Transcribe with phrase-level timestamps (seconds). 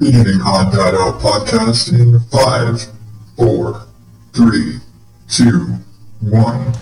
[0.00, 2.86] Beginning Odd Dad Out podcast in five,
[3.36, 3.82] four,
[4.32, 4.78] three,
[5.28, 5.74] two,
[6.22, 6.72] one.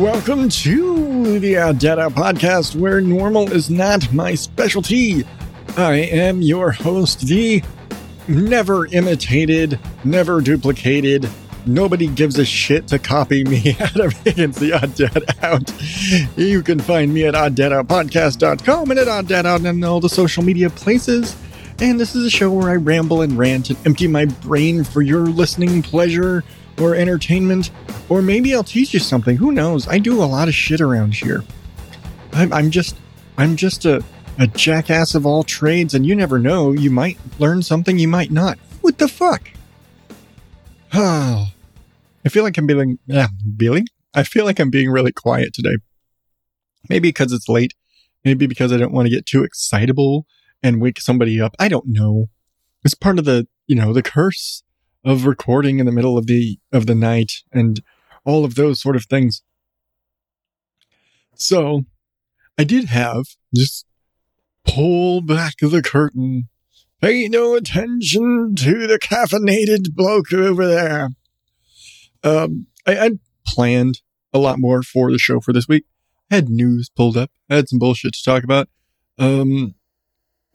[0.00, 5.24] Welcome to the Odd Dad Out podcast, where normal is not my specialty.
[5.76, 7.62] I am your host, the
[8.26, 11.28] never imitated, never duplicated,
[11.66, 15.72] nobody gives a shit to copy me Adam Higgins, the Odd Dad Out.
[16.36, 20.70] You can find me at odddadoutpodcast.com and at Odd Out and all the social media
[20.70, 21.36] places.
[21.80, 25.02] And this is a show where I ramble and rant and empty my brain for
[25.02, 26.44] your listening pleasure
[26.80, 27.70] or entertainment,
[28.08, 29.36] or maybe I'll teach you something.
[29.36, 29.86] Who knows?
[29.88, 31.44] I do a lot of shit around here.
[32.32, 32.96] I'm, I'm just,
[33.38, 34.02] I'm just a,
[34.38, 36.72] a jackass of all trades, and you never know.
[36.72, 38.58] You might learn something, you might not.
[38.80, 39.50] What the fuck?
[40.96, 41.48] Oh,
[42.24, 43.86] I feel like I'm being, yeah, being.
[44.14, 45.76] I feel like I'm being really quiet today.
[46.88, 47.74] Maybe because it's late.
[48.24, 50.26] Maybe because I don't want to get too excitable
[50.62, 51.54] and wake somebody up.
[51.58, 52.26] I don't know.
[52.84, 54.62] It's part of the, you know, the curse
[55.04, 57.82] of recording in the middle of the of the night and
[58.24, 59.42] all of those sort of things.
[61.34, 61.84] So,
[62.56, 63.84] I did have just
[64.64, 66.48] pull back the curtain.
[67.00, 71.10] Pay no attention to the caffeinated bloke over there.
[72.24, 73.10] Um, I, I
[73.46, 74.00] planned
[74.32, 75.84] a lot more for the show for this week.
[76.30, 77.30] I had news pulled up.
[77.48, 78.68] I had some bullshit to talk about.
[79.18, 79.74] Um,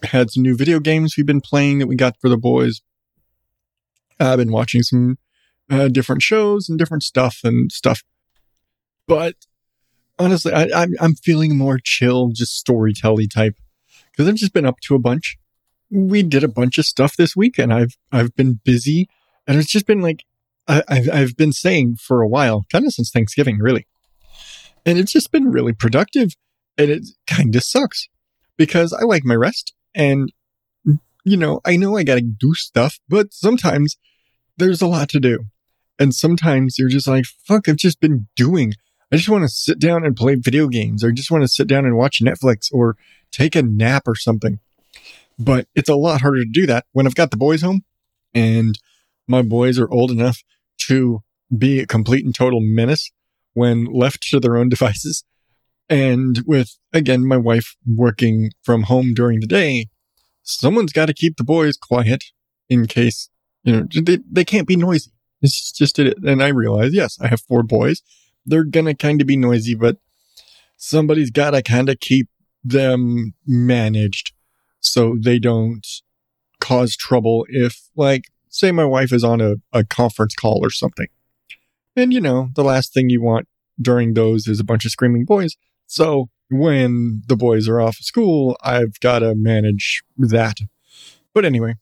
[0.03, 2.81] had some new video games we've been playing that we got for the boys.
[4.19, 5.17] I've been watching some
[5.69, 8.03] uh, different shows and different stuff and stuff.
[9.07, 9.35] But
[10.17, 13.55] honestly, I, I'm I'm feeling more chill, just storytelling type
[14.11, 15.37] because I've just been up to a bunch.
[15.89, 19.07] We did a bunch of stuff this week, and I've I've been busy,
[19.47, 20.25] and it's just been like
[20.69, 23.87] I've I've been saying for a while, kind of since Thanksgiving, really,
[24.85, 26.35] and it's just been really productive,
[26.77, 28.07] and it kind of sucks
[28.55, 30.31] because I like my rest, and
[31.23, 33.97] you know I know I got to do stuff, but sometimes
[34.57, 35.45] there's a lot to do.
[35.97, 38.73] And sometimes you're just like, fuck, I've just been doing.
[39.11, 41.67] I just want to sit down and play video games or just want to sit
[41.67, 42.95] down and watch Netflix or
[43.31, 44.59] take a nap or something.
[45.37, 47.83] But it's a lot harder to do that when I've got the boys home
[48.33, 48.79] and
[49.27, 50.43] my boys are old enough
[50.87, 51.21] to
[51.55, 53.11] be a complete and total menace
[53.53, 55.23] when left to their own devices.
[55.89, 59.87] And with, again, my wife working from home during the day,
[60.43, 62.25] someone's got to keep the boys quiet
[62.69, 63.29] in case
[63.63, 65.11] you know, they, they can't be noisy.
[65.41, 66.17] It's just it.
[66.23, 68.01] And I realize, yes, I have four boys.
[68.45, 69.97] They're going to kind of be noisy, but
[70.77, 72.29] somebody's got to kind of keep
[72.63, 74.33] them managed
[74.79, 75.85] so they don't
[76.59, 81.07] cause trouble if, like, say my wife is on a, a conference call or something.
[81.95, 83.47] And, you know, the last thing you want
[83.81, 85.55] during those is a bunch of screaming boys.
[85.87, 90.57] So when the boys are off of school, I've got to manage that.
[91.33, 91.75] But anyway,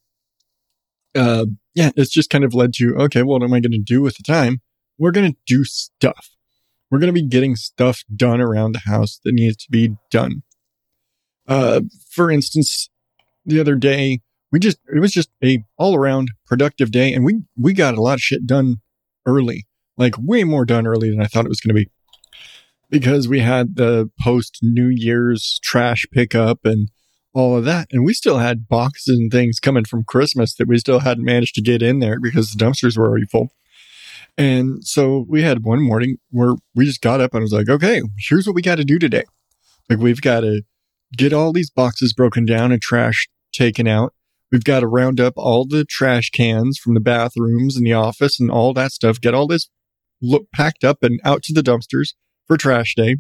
[1.16, 4.02] uh, yeah, it's just kind of led to, okay, what am I going to do
[4.02, 4.62] with the time?
[4.98, 6.30] We're going to do stuff.
[6.90, 10.44] We're going to be getting stuff done around the house that needs to be done.
[11.48, 12.90] Uh, for instance,
[13.46, 14.22] the other day,
[14.52, 18.02] we just, it was just a all around productive day and we, we got a
[18.02, 18.78] lot of shit done
[19.26, 21.90] early, like way more done early than I thought it was going to be
[22.90, 26.90] because we had the post New Year's trash pickup and
[27.34, 27.88] all of that.
[27.92, 31.56] And we still had boxes and things coming from Christmas that we still hadn't managed
[31.56, 33.50] to get in there because the dumpsters were already full.
[34.38, 38.02] And so we had one morning where we just got up and was like, okay,
[38.18, 39.24] here's what we got to do today.
[39.90, 40.62] Like we've got to
[41.16, 44.14] get all these boxes broken down and trash taken out.
[44.52, 48.40] We've got to round up all the trash cans from the bathrooms and the office
[48.40, 49.20] and all that stuff.
[49.20, 49.70] Get all this
[50.22, 52.14] look packed up and out to the dumpsters
[52.48, 53.18] for trash day.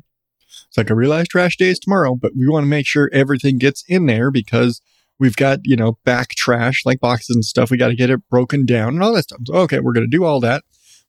[0.67, 3.57] It's like I realize trash day is tomorrow, but we want to make sure everything
[3.57, 4.81] gets in there because
[5.19, 7.69] we've got, you know, back trash like boxes and stuff.
[7.69, 9.41] We got to get it broken down and all that stuff.
[9.45, 10.63] So, okay, we're going to do all that.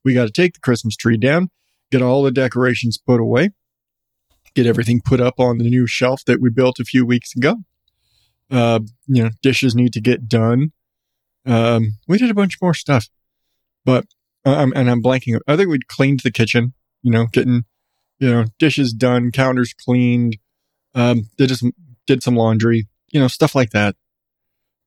[0.04, 1.50] We got to take the Christmas tree down,
[1.90, 3.50] get all the decorations put away,
[4.54, 7.58] get everything put up on the new shelf that we built a few weeks ago.
[8.50, 10.72] Uh, you know, dishes need to get done.
[11.46, 13.08] Um, we did a bunch more stuff,
[13.84, 14.06] but
[14.44, 15.38] um, and I'm blanking.
[15.46, 17.64] I think we cleaned the kitchen, you know, getting
[18.18, 20.38] you know, dishes done, counters cleaned,
[20.94, 21.72] um, did some,
[22.06, 23.96] did some laundry, you know, stuff like that.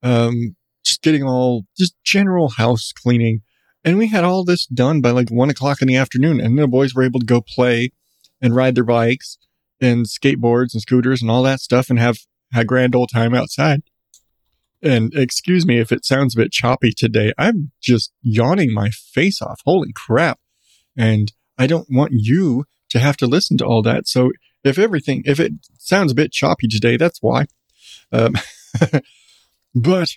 [0.02, 3.42] Um, just getting all, just general house cleaning.
[3.84, 6.40] And we had all this done by like one o'clock in the afternoon.
[6.40, 7.92] And the boys were able to go play
[8.40, 9.38] and ride their bikes
[9.80, 12.18] and skateboards and scooters and all that stuff and have
[12.54, 13.82] a grand old time outside.
[14.82, 17.32] And excuse me if it sounds a bit choppy today.
[17.38, 19.60] I'm just yawning my face off.
[19.64, 20.40] Holy crap.
[20.96, 24.08] And I don't want you to have to listen to all that.
[24.08, 24.32] So
[24.64, 27.46] if everything, if it sounds a bit choppy today, that's why.
[28.10, 28.34] Um,
[29.74, 30.10] but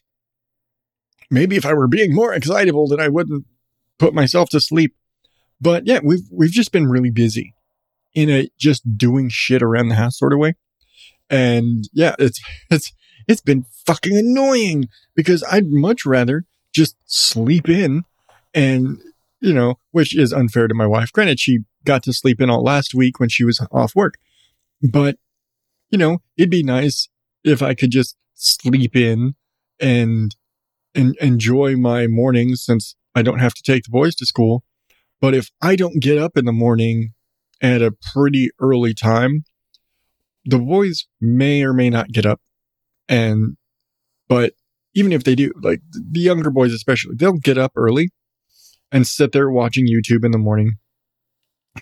[1.30, 3.46] maybe if I were being more excitable, then I wouldn't
[3.98, 4.96] put myself to sleep.
[5.62, 7.56] But yeah, we've we've just been really busy
[8.14, 10.56] in a just doing shit around the house sort of way.
[11.30, 12.94] And yeah, it's it's
[13.27, 18.04] it's been fucking annoying because I'd much rather just sleep in
[18.54, 19.00] and
[19.42, 21.12] you know, which is unfair to my wife.
[21.12, 24.16] Granted, she got to sleep in all last week when she was off work.
[24.81, 25.18] But
[25.89, 27.07] you know, it'd be nice
[27.44, 29.36] if I could just sleep in
[29.80, 30.36] and
[30.94, 34.63] and enjoy my mornings since I don't have to take the boys to school.
[35.22, 37.13] But if I don't get up in the morning
[37.62, 39.45] at a pretty early time,
[40.45, 42.39] the boys may or may not get up.
[43.09, 43.57] And,
[44.27, 44.53] but
[44.94, 48.12] even if they do, like the younger boys especially, they'll get up early
[48.92, 50.74] and sit there watching YouTube in the morning.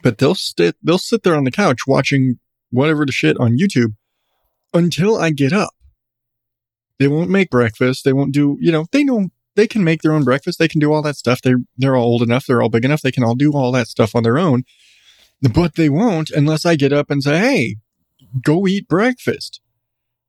[0.02, 2.40] But they'll sit, they'll sit there on the couch watching
[2.72, 3.94] whatever the shit on YouTube
[4.74, 5.74] until I get up.
[6.98, 8.04] They won't make breakfast.
[8.04, 10.58] They won't do, you know, they know they can make their own breakfast.
[10.58, 11.42] They can do all that stuff.
[11.42, 12.46] They're, they're all old enough.
[12.48, 13.02] They're all big enough.
[13.02, 14.64] They can all do all that stuff on their own,
[15.54, 17.76] but they won't unless I get up and say, Hey,
[18.42, 19.62] go eat breakfast.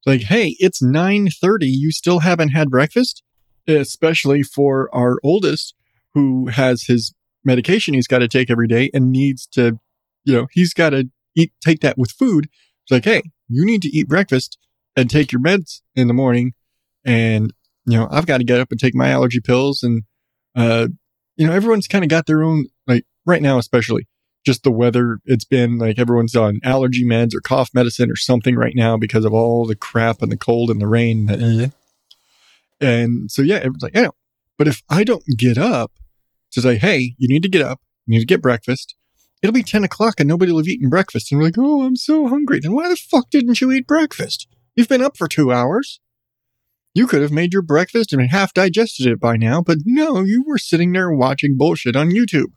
[0.06, 1.66] Like, Hey, it's 930.
[1.66, 3.22] You still haven't had breakfast,
[3.66, 5.74] especially for our oldest
[6.14, 7.14] who has his
[7.44, 9.78] medication he's got to take every day and needs to,
[10.24, 12.48] you know, he's got to eat, take that with food.
[12.84, 14.58] It's like, Hey, you need to eat breakfast
[14.96, 16.52] and take your meds in the morning.
[17.04, 17.52] And,
[17.86, 19.82] you know, I've got to get up and take my allergy pills.
[19.82, 20.04] And,
[20.54, 20.88] uh,
[21.36, 24.06] you know, everyone's kind of got their own, like right now, especially
[24.44, 25.19] just the weather.
[25.25, 29.25] It's been like everyone's on allergy meds or cough medicine or something right now because
[29.25, 31.26] of all the crap and the cold and the rain.
[31.29, 32.85] Mm-hmm.
[32.85, 34.08] And so, yeah, it's like, yeah.
[34.58, 35.93] But if I don't get up
[36.52, 38.94] to say, hey, you need to get up, you need to get breakfast,
[39.43, 41.32] it'll be 10 o'clock and nobody will have eaten breakfast.
[41.32, 42.61] And we're like, oh, I'm so hungry.
[42.61, 44.47] Then why the fuck didn't you eat breakfast?
[44.76, 46.00] You've been up for two hours.
[46.94, 50.44] You could have made your breakfast and half digested it by now, but no, you
[50.47, 52.52] were sitting there watching bullshit on YouTube.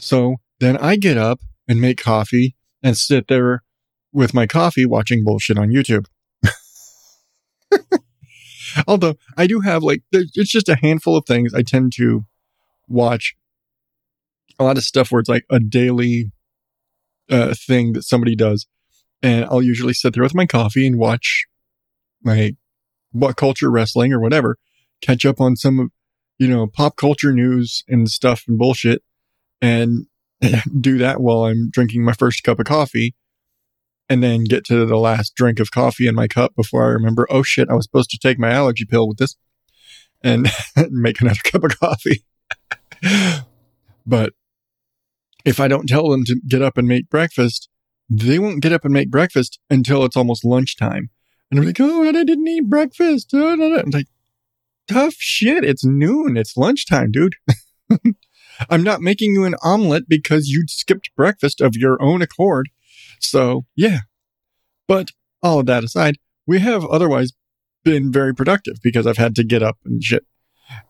[0.00, 3.62] So then I get up and make coffee and sit there
[4.12, 6.06] with my coffee watching bullshit on YouTube.
[8.86, 12.24] Although I do have like, it's just a handful of things I tend to
[12.88, 13.36] watch.
[14.58, 16.32] A lot of stuff where it's like a daily
[17.30, 18.66] uh, thing that somebody does.
[19.22, 21.46] And I'll usually sit there with my coffee and watch
[22.24, 22.56] like
[23.14, 24.56] WhatCulture Wrestling or whatever,
[25.00, 25.92] catch up on some,
[26.38, 29.02] you know, pop culture news and stuff and bullshit
[29.60, 30.06] and
[30.80, 33.14] do that while I'm drinking my first cup of coffee
[34.08, 37.26] and then get to the last drink of coffee in my cup before I remember,
[37.30, 39.36] oh shit, I was supposed to take my allergy pill with this
[40.22, 40.50] and
[40.90, 42.24] make another cup of coffee.
[44.06, 44.32] but
[45.44, 47.68] if I don't tell them to get up and make breakfast,
[48.08, 51.10] they won't get up and make breakfast until it's almost lunchtime.
[51.50, 53.32] And I'm like, oh, and I didn't eat breakfast.
[53.32, 54.06] I'm like,
[54.88, 55.64] tough shit.
[55.64, 56.36] It's noon.
[56.36, 57.36] It's lunchtime, dude.
[58.68, 62.68] I'm not making you an omelet because you skipped breakfast of your own accord.
[63.20, 64.00] So yeah.
[64.86, 65.12] But
[65.42, 66.16] all of that aside,
[66.46, 67.32] we have otherwise
[67.84, 70.26] been very productive because I've had to get up and shit.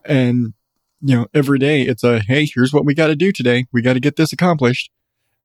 [0.03, 0.53] And,
[1.01, 3.67] you know, every day it's a, hey, here's what we got to do today.
[3.71, 4.91] We got to get this accomplished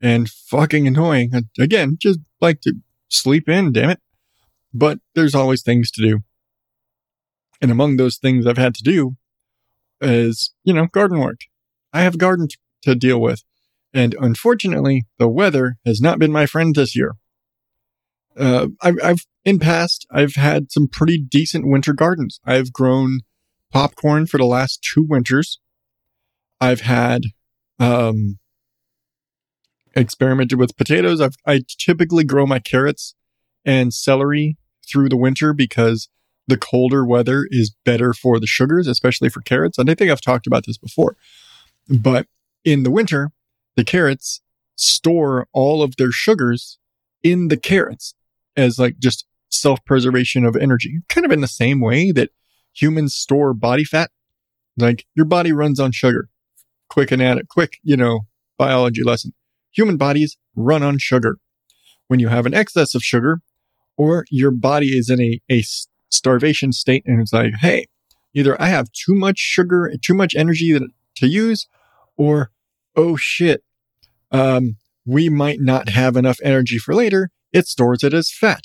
[0.00, 1.32] and fucking annoying.
[1.59, 2.75] Again, just like to
[3.09, 4.00] sleep in, damn it.
[4.75, 6.21] But there's always things to do.
[7.62, 9.16] And among those things I've had to do
[10.00, 11.40] is, you know, garden work.
[11.97, 13.43] I have a garden t- to deal with.
[13.95, 17.15] And unfortunately, the weather has not been my friend this year.
[18.37, 22.38] Uh, I've, I've, in past, I've had some pretty decent winter gardens.
[22.45, 23.21] I've grown
[23.73, 25.59] popcorn for the last two winters.
[26.61, 27.23] I've had,
[27.79, 28.38] um,
[29.95, 31.23] experimented with potatoes.
[31.23, 33.15] I've, I typically grow my carrots
[33.65, 36.11] and celery through the winter because
[36.47, 39.79] the colder weather is better for the sugars, especially for carrots.
[39.79, 41.17] And I think I've talked about this before.
[41.88, 42.26] But
[42.64, 43.31] in the winter,
[43.76, 44.40] the carrots
[44.76, 46.78] store all of their sugars
[47.23, 48.14] in the carrots
[48.57, 52.31] as like just self preservation of energy, kind of in the same way that
[52.73, 54.11] humans store body fat.
[54.76, 56.28] Like your body runs on sugar.
[56.88, 58.26] Quick and add it, quick, you know,
[58.59, 59.33] biology lesson
[59.76, 61.37] human bodies run on sugar.
[62.09, 63.43] When you have an excess of sugar,
[63.97, 65.62] or your body is in a, a
[66.11, 67.87] starvation state and it's like, hey,
[68.35, 70.78] either I have too much sugar, too much energy
[71.16, 71.66] to use,
[72.16, 72.50] or
[72.96, 73.62] oh shit,
[74.30, 77.30] um, we might not have enough energy for later.
[77.52, 78.64] It stores it as fat.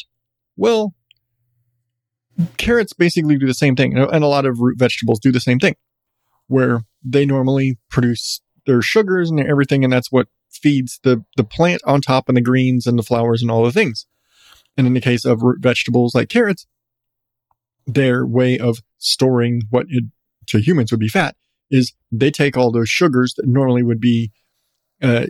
[0.58, 0.94] Well,
[2.58, 5.60] carrots basically do the same thing, and a lot of root vegetables do the same
[5.60, 5.76] thing,
[6.48, 11.82] where they normally produce their sugars and everything, and that's what feeds the the plant
[11.86, 14.06] on top and the greens and the flowers and all the things.
[14.78, 16.66] And in the case of root vegetables like carrots,
[17.86, 20.06] their way of storing what it,
[20.48, 21.36] to humans would be fat
[21.72, 24.32] is they take all those sugars that normally would be,
[25.02, 25.26] uh,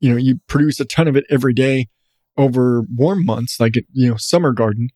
[0.00, 1.88] you know, you produce a ton of it every day
[2.38, 4.88] over warm months, like, you know, summer garden.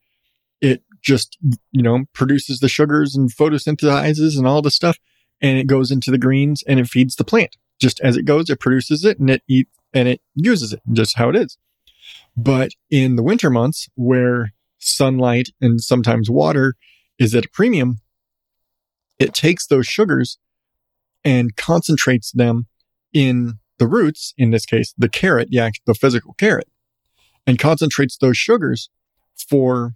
[0.60, 1.36] It just,
[1.72, 4.98] you know, produces the sugars and photosynthesizes and all the stuff.
[5.42, 7.56] And it goes into the greens and it feeds the plant.
[7.80, 11.16] Just as it goes, it produces it and it eats and it uses it just
[11.16, 11.58] how it is.
[12.36, 16.74] But in the winter months where sunlight and sometimes water
[17.18, 17.98] is at a premium,
[19.18, 20.38] it takes those sugars
[21.24, 22.66] and concentrates them
[23.12, 26.68] in the roots, in this case, the carrot, the, the physical carrot,
[27.46, 28.90] and concentrates those sugars
[29.48, 29.94] for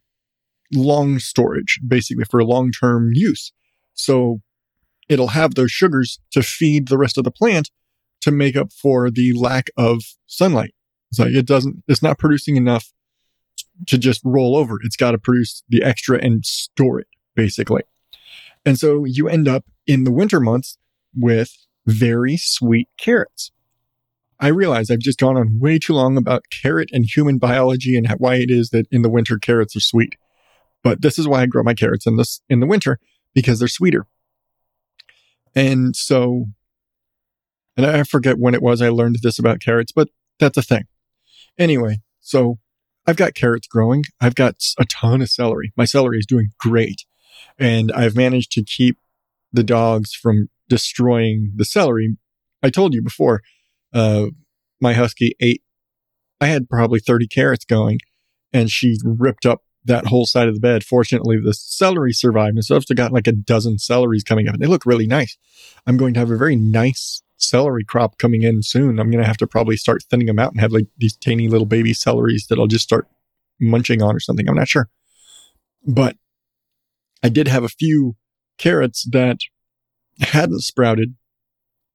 [0.72, 3.52] long storage, basically for long term use.
[3.92, 4.40] So
[5.08, 7.70] it'll have those sugars to feed the rest of the plant
[8.22, 10.74] to make up for the lack of sunlight.
[11.18, 12.92] Like it doesn't, it's not producing enough
[13.86, 14.78] to just roll over.
[14.82, 17.82] It's got to produce the extra and store it, basically.
[18.64, 20.78] And so you end up in the winter months
[21.16, 23.50] with very sweet carrots.
[24.40, 28.08] I realize I've just gone on way too long about carrot and human biology and
[28.18, 30.16] why it is that in the winter carrots are sweet.
[30.82, 32.98] But this is why I grow my carrots in this in the winter
[33.32, 34.06] because they're sweeter.
[35.54, 36.46] And so
[37.76, 40.84] and I forget when it was I learned this about carrots, but that's a thing.
[41.58, 42.58] Anyway, so
[43.06, 44.04] I've got carrots growing.
[44.20, 45.72] I've got a ton of celery.
[45.76, 47.04] My celery is doing great.
[47.58, 48.98] And I've managed to keep
[49.52, 52.16] the dogs from destroying the celery.
[52.62, 53.42] I told you before,
[53.92, 54.26] uh,
[54.80, 55.62] my husky ate,
[56.40, 58.00] I had probably 30 carrots going
[58.52, 60.84] and she ripped up that whole side of the bed.
[60.84, 62.56] Fortunately, the celery survived.
[62.56, 65.36] And so I've got like a dozen celeries coming up and they look really nice.
[65.86, 68.98] I'm going to have a very nice celery crop coming in soon.
[68.98, 71.48] I'm going to have to probably start thinning them out and have like these tiny
[71.48, 73.06] little baby celeries that I'll just start
[73.60, 74.48] munching on or something.
[74.48, 74.88] I'm not sure.
[75.86, 76.16] But
[77.22, 78.16] I did have a few
[78.58, 79.38] carrots that
[80.20, 81.14] hadn't sprouted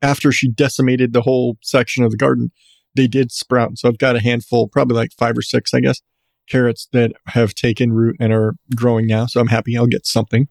[0.02, 2.52] after she decimated the whole section of the garden.
[2.96, 3.78] They did sprout.
[3.78, 6.02] So I've got a handful, probably like five or six, I guess,
[6.50, 9.26] carrots that have taken root and are growing now.
[9.28, 10.48] So I'm happy I'll get something.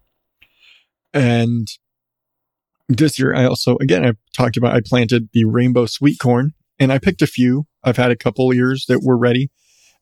[1.13, 1.67] And
[2.89, 6.93] this year, I also, again, I've talked about, I planted the rainbow sweet corn and
[6.93, 7.67] I picked a few.
[7.83, 9.51] I've had a couple years that were ready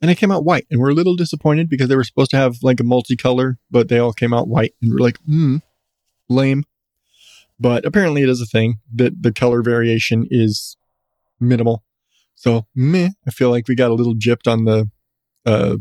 [0.01, 2.37] and they came out white and we're a little disappointed because they were supposed to
[2.37, 5.57] have like a multicolor, but they all came out white and we're like, hmm,
[6.29, 6.65] lame.
[7.59, 10.77] But apparently it is a thing that the color variation is
[11.41, 11.85] minimal.
[12.35, 14.91] So meh, I feel like we got a little gypped on the,
[15.47, 15.77] uh,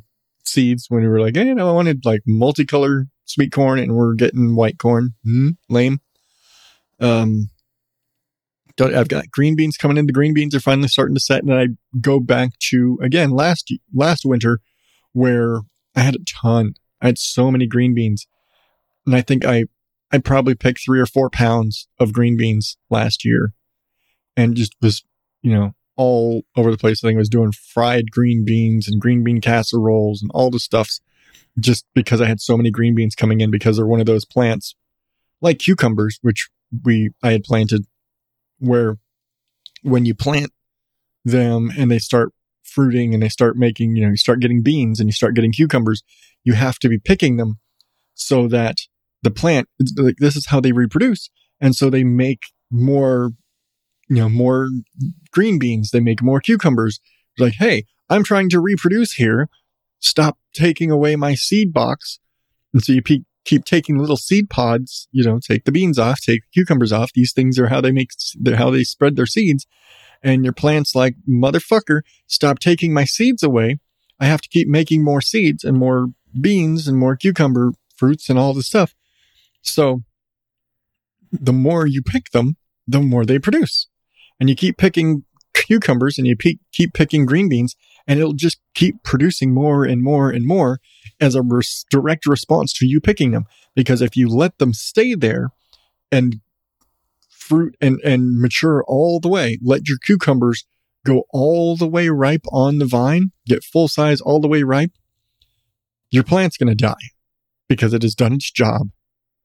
[0.46, 3.96] seeds when we were like, hey, you know, I wanted like multicolor sweet corn and
[3.96, 5.16] we're getting white corn.
[5.24, 6.00] Hmm, lame.
[7.00, 7.50] Um,
[8.80, 10.06] I've got green beans coming in.
[10.06, 11.68] The green beans are finally starting to set, and I
[12.02, 14.60] go back to again last last winter
[15.14, 15.62] where
[15.96, 16.74] I had a ton.
[17.02, 18.28] I had so many green beans,
[19.06, 19.66] and I think I
[20.12, 23.54] I probably picked three or four pounds of green beans last year,
[24.38, 25.04] and just was
[25.42, 27.04] you know all over the place.
[27.04, 30.60] I think I was doing fried green beans and green bean casseroles and all the
[30.60, 31.02] stuffs,
[31.60, 34.26] just because I had so many green beans coming in because they're one of those
[34.26, 34.76] plants
[35.42, 36.50] like cucumbers, which
[36.84, 37.86] we I had planted
[38.60, 38.98] where
[39.82, 40.52] when you plant
[41.24, 42.34] them and they start
[42.64, 45.52] fruiting and they start making, you know, you start getting beans and you start getting
[45.52, 46.04] cucumbers,
[46.44, 47.60] you have to be picking them
[48.14, 48.78] so that
[49.26, 49.68] the plant,
[49.98, 51.30] like this is how they reproduce.
[51.60, 53.32] And so they make more,
[54.08, 54.70] you know, more
[55.32, 55.92] green beans.
[55.92, 57.00] They make more cucumbers.
[57.38, 59.50] Like, Hey, I'm trying to reproduce here.
[60.00, 62.20] Stop taking away my seed box.
[62.74, 66.20] And so you pe- keep taking little seed pods, you know, take the beans off,
[66.22, 67.12] take the cucumbers off.
[67.14, 68.12] These things are how they make,
[68.56, 69.66] how they spread their seeds.
[70.22, 73.80] And your plant's like, motherfucker, stop taking my seeds away.
[74.20, 76.08] I have to keep making more seeds and more
[76.40, 78.95] beans and more cucumber fruits and all this stuff.
[79.66, 80.02] So
[81.32, 82.58] the more you pick them,
[82.88, 83.88] the more they produce.
[84.40, 87.76] And you keep picking cucumbers and you pe- keep picking green beans
[88.08, 90.80] and it'll just keep producing more and more and more
[91.20, 93.46] as a res- direct response to you picking them.
[93.76, 95.50] Because if you let them stay there
[96.12, 96.42] and
[97.30, 100.66] fruit and, and mature all the way, let your cucumbers
[101.06, 104.92] go all the way ripe on the vine, get full size all the way ripe,
[106.10, 107.12] your plant's going to die
[107.68, 108.90] because it has done its job.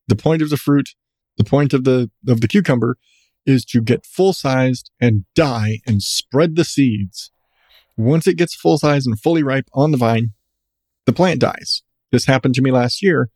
[0.08, 0.90] The point of the fruit,
[1.36, 2.96] the point of the, of the cucumber
[3.46, 7.30] is to get full sized and die and spread the seeds.
[7.96, 10.30] Once it gets full size and fully ripe on the vine,
[11.06, 11.82] the plant dies.
[12.12, 13.30] This happened to me last year.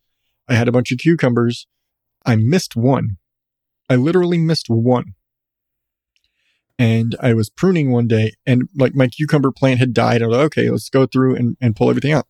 [0.49, 1.66] I had a bunch of cucumbers.
[2.26, 3.16] I missed one.
[3.88, 5.14] I literally missed one.
[6.78, 10.23] And I was pruning one day and like my cucumber plant had died.
[10.23, 12.26] I was like, okay, let's go through and, and pull everything out.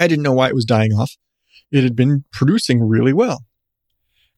[0.00, 1.16] I didn't know why it was dying off.
[1.70, 3.44] It had been producing really well.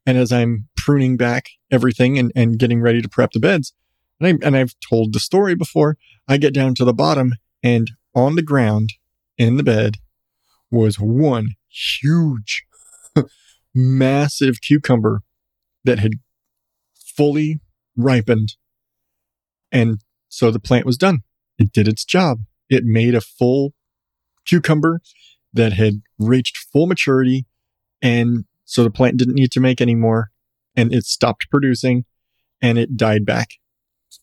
[0.07, 3.73] And as I'm pruning back everything and, and getting ready to prep the beds,
[4.19, 5.97] and, I, and I've told the story before,
[6.29, 8.95] I get down to the bottom and on the ground
[9.39, 9.97] in the bed
[10.71, 12.65] was one huge,
[13.75, 15.23] massive cucumber
[15.85, 16.13] that had
[16.95, 17.61] fully
[17.97, 18.55] ripened.
[19.73, 21.21] And so the plant was done.
[21.59, 22.41] It did its job.
[22.69, 23.75] It made a full
[24.47, 25.01] cucumber
[25.53, 27.47] that had reached full maturity.
[28.03, 30.31] And so the plant didn't need to make any more
[30.77, 32.05] and it stopped producing
[32.63, 33.49] and it died back.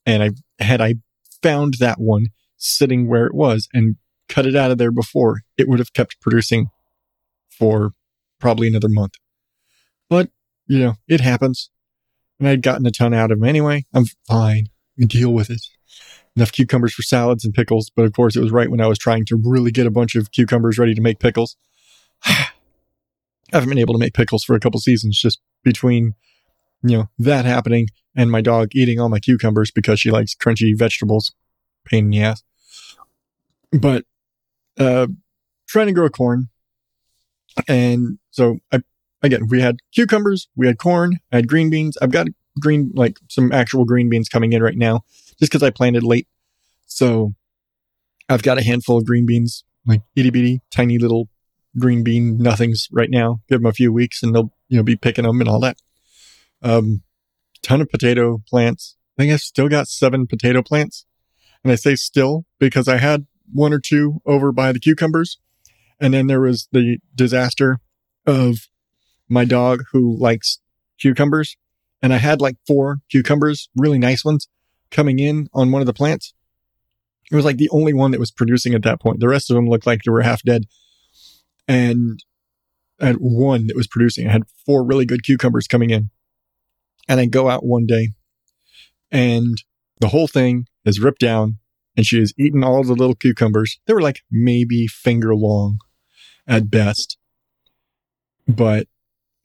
[0.05, 0.95] And I had I
[1.43, 3.97] found that one sitting where it was and
[4.29, 6.67] cut it out of there before, it would have kept producing
[7.49, 7.91] for
[8.39, 9.15] probably another month.
[10.09, 10.29] But,
[10.65, 11.69] you know, it happens.
[12.39, 13.85] And I'd gotten a ton out of them anyway.
[13.93, 14.67] I'm fine.
[14.97, 15.61] deal with it.
[16.37, 17.91] Enough cucumbers for salads and pickles.
[17.93, 20.15] But of course, it was right when I was trying to really get a bunch
[20.15, 21.57] of cucumbers ready to make pickles.
[23.51, 26.15] I haven't been able to make pickles for a couple seasons just between,
[26.83, 30.77] you know, that happening and my dog eating all my cucumbers because she likes crunchy
[30.77, 31.33] vegetables.
[31.85, 32.43] Pain in the ass.
[33.71, 34.03] But
[34.77, 35.07] uh,
[35.67, 36.49] trying to grow corn.
[37.67, 38.81] And so I,
[39.21, 41.97] again, we had cucumbers, we had corn, I had green beans.
[42.01, 42.27] I've got
[42.59, 45.01] green, like some actual green beans coming in right now
[45.39, 46.27] just because I planted late.
[46.85, 47.33] So
[48.29, 51.29] I've got a handful of green beans, like itty bitty, tiny little
[51.77, 53.41] green bean nothings right now.
[53.49, 55.77] Give them a few weeks and they'll, you know, be picking them and all that.
[56.61, 57.03] Um,
[57.61, 58.95] ton of potato plants.
[59.17, 61.05] I think I've still got seven potato plants.
[61.63, 65.39] And I say still because I had one or two over by the cucumbers.
[65.99, 67.79] And then there was the disaster
[68.25, 68.67] of
[69.27, 70.59] my dog who likes
[70.99, 71.57] cucumbers.
[72.01, 74.47] And I had like four cucumbers, really nice ones,
[74.91, 76.33] coming in on one of the plants.
[77.31, 79.19] It was like the only one that was producing at that point.
[79.19, 80.65] The rest of them looked like they were half dead.
[81.67, 82.23] And
[82.99, 84.27] I had one that was producing.
[84.27, 86.09] I had four really good cucumbers coming in.
[87.07, 88.09] And I go out one day
[89.11, 89.61] and
[89.99, 91.57] the whole thing is ripped down
[91.95, 93.79] and she has eaten all the little cucumbers.
[93.85, 95.79] They were like maybe finger long
[96.47, 97.17] at best.
[98.47, 98.87] But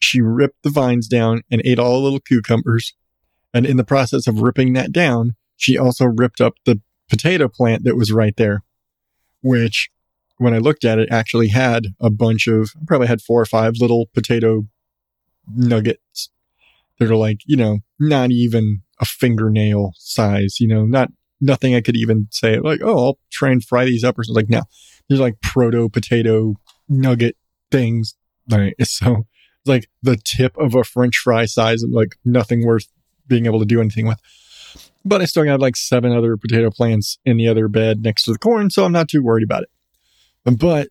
[0.00, 2.94] she ripped the vines down and ate all the little cucumbers.
[3.54, 7.84] And in the process of ripping that down, she also ripped up the potato plant
[7.84, 8.64] that was right there,
[9.42, 9.90] which
[10.42, 13.74] when I looked at it actually had a bunch of, probably had four or five
[13.78, 14.66] little potato
[15.54, 16.30] nuggets
[16.98, 21.80] that are like, you know, not even a fingernail size, you know, not nothing I
[21.80, 24.44] could even say like, oh, I'll try and fry these up or something.
[24.44, 24.62] Like, no,
[25.08, 26.54] there's like proto potato
[26.88, 27.36] nugget
[27.70, 28.14] things.
[28.50, 28.74] Right.
[28.84, 29.26] So
[29.64, 32.88] like the tip of a French fry size and like nothing worth
[33.28, 34.18] being able to do anything with.
[35.04, 38.32] But I still got like seven other potato plants in the other bed next to
[38.32, 39.70] the corn, so I'm not too worried about it.
[40.44, 40.88] But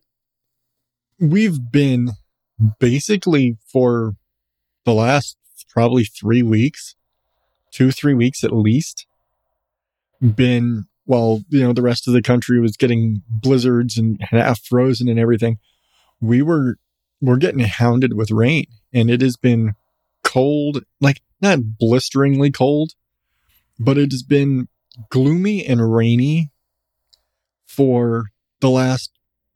[1.19, 2.11] we've been
[2.79, 4.15] basically for
[4.85, 5.37] the last
[5.69, 6.95] probably three weeks,
[7.71, 9.05] two, three weeks at least,
[10.21, 15.09] been while you know the rest of the country was getting blizzards and half frozen
[15.09, 15.57] and everything.
[16.21, 16.77] We were
[17.21, 19.73] we're getting hounded with rain and it has been
[20.23, 22.93] cold like not blisteringly cold
[23.79, 24.67] but it has been
[25.09, 26.51] gloomy and rainy
[27.65, 28.25] for
[28.59, 29.11] the last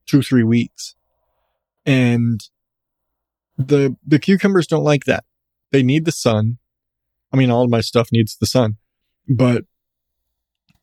[0.05, 0.95] two three weeks
[1.85, 2.49] and
[3.57, 5.23] the the cucumbers don't like that
[5.71, 6.57] they need the sun
[7.33, 8.77] i mean all of my stuff needs the sun
[9.27, 9.63] but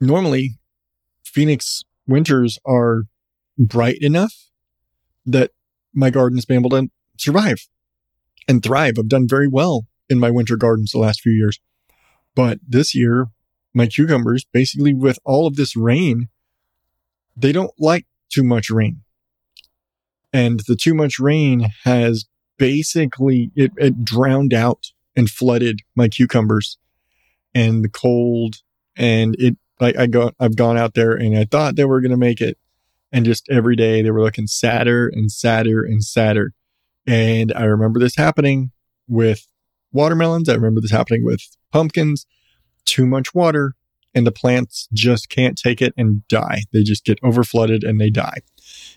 [0.01, 0.59] normally
[1.25, 3.05] Phoenix winters are
[3.59, 4.35] bright enough
[5.25, 5.53] that
[5.95, 7.69] my garden's been able to survive
[8.49, 8.95] and thrive.
[8.99, 11.61] I've done very well in my winter gardens the last few years.
[12.35, 13.29] But this year,
[13.73, 16.29] my cucumbers, basically with all of this rain,
[17.37, 19.02] they don't like too much rain.
[20.33, 22.25] And the too much rain has
[22.59, 26.79] basically, it, it drowned out and flooded my cucumbers
[27.55, 28.57] and the cold
[28.97, 32.13] and it like I go, I've gone out there and I thought they were going
[32.13, 32.57] to make it.
[33.11, 36.53] And just every day they were looking sadder and sadder and sadder.
[37.07, 38.71] And I remember this happening
[39.09, 39.47] with
[39.93, 40.49] watermelons.
[40.49, 41.43] I remember this happening with
[41.73, 42.27] pumpkins.
[42.85, 43.75] Too much water
[44.15, 46.63] and the plants just can't take it and die.
[46.73, 48.39] They just get overflooded and they die.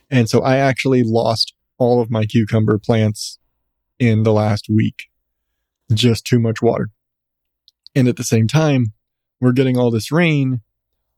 [0.09, 3.39] And so I actually lost all of my cucumber plants
[3.99, 5.05] in the last week.
[5.93, 6.89] Just too much water.
[7.95, 8.87] And at the same time,
[9.39, 10.61] we're getting all this rain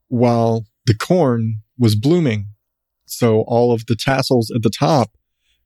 [0.10, 2.48] while the corn was blooming.
[3.06, 5.12] So all of the tassels at the top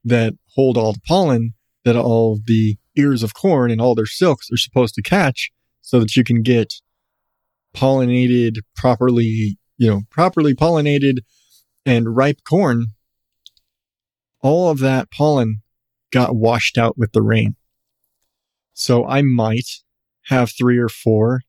[0.04, 4.48] that hold all the pollen that all the ears of corn and all their silks
[4.52, 6.74] are supposed to catch so that you can get
[7.74, 11.18] pollinated properly, you know, properly pollinated
[11.84, 12.86] and ripe corn,
[14.40, 15.62] all of that pollen
[16.10, 17.56] got washed out with the rain.
[18.74, 19.68] So I might
[20.26, 21.42] have three or four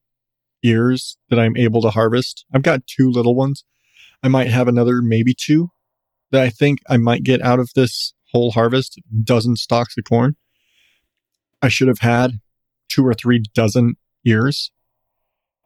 [0.63, 2.45] ears that I'm able to harvest.
[2.53, 3.65] I've got two little ones.
[4.21, 5.69] I might have another, maybe two
[6.31, 10.35] that I think I might get out of this whole harvest, dozen stalks of corn.
[11.61, 12.39] I should have had
[12.89, 14.71] two or three dozen ears,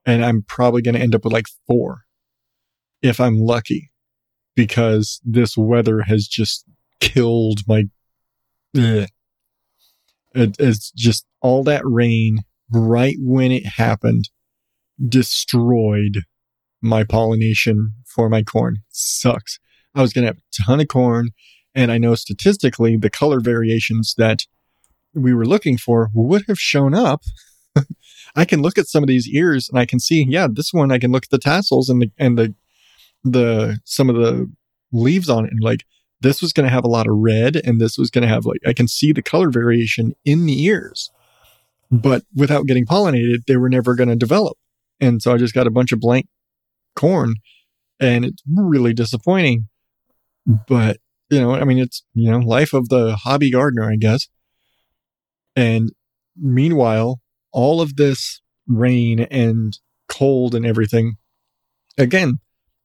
[0.08, 2.06] and I'm probably going to end up with like four
[3.04, 3.92] if I'm lucky
[4.56, 6.66] because this weather has just
[7.00, 7.84] killed my.
[8.74, 9.12] It,
[10.34, 12.40] it's just all that rain
[12.72, 14.30] right when it happened
[15.08, 16.24] destroyed
[16.82, 18.78] my pollination for my corn.
[18.90, 19.60] Sucks.
[19.94, 21.30] I was going to have a ton of corn.
[21.76, 24.44] And I know statistically the color variations that
[25.14, 27.24] we were looking for would have shown up.
[28.38, 30.92] I can look at some of these ears and I can see, yeah, this one
[30.92, 32.54] I can look at the tassels and the and the
[33.24, 34.50] the some of the
[34.94, 35.84] leaves on it and like
[36.22, 38.46] this was going to have a lot of red and this was going to have
[38.46, 41.12] like I can see the color variation in the ears.
[41.90, 44.58] But without getting pollinated, they were never going to develop.
[45.00, 46.28] And so I just got a bunch of blank
[46.96, 47.36] corn
[48.00, 49.68] and it's really disappointing.
[50.68, 50.98] But,
[51.30, 54.28] you know, I mean, it's, you know, life of the hobby gardener, I guess.
[55.56, 55.92] And
[56.36, 57.22] meanwhile,
[57.58, 61.16] all of this rain and cold and everything,
[61.98, 62.38] again,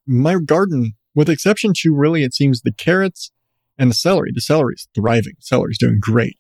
[0.07, 3.33] my garden, with exception to really, it seems the carrots
[3.77, 5.35] and the celery, the celery's thriving.
[5.41, 6.39] Celery's doing great.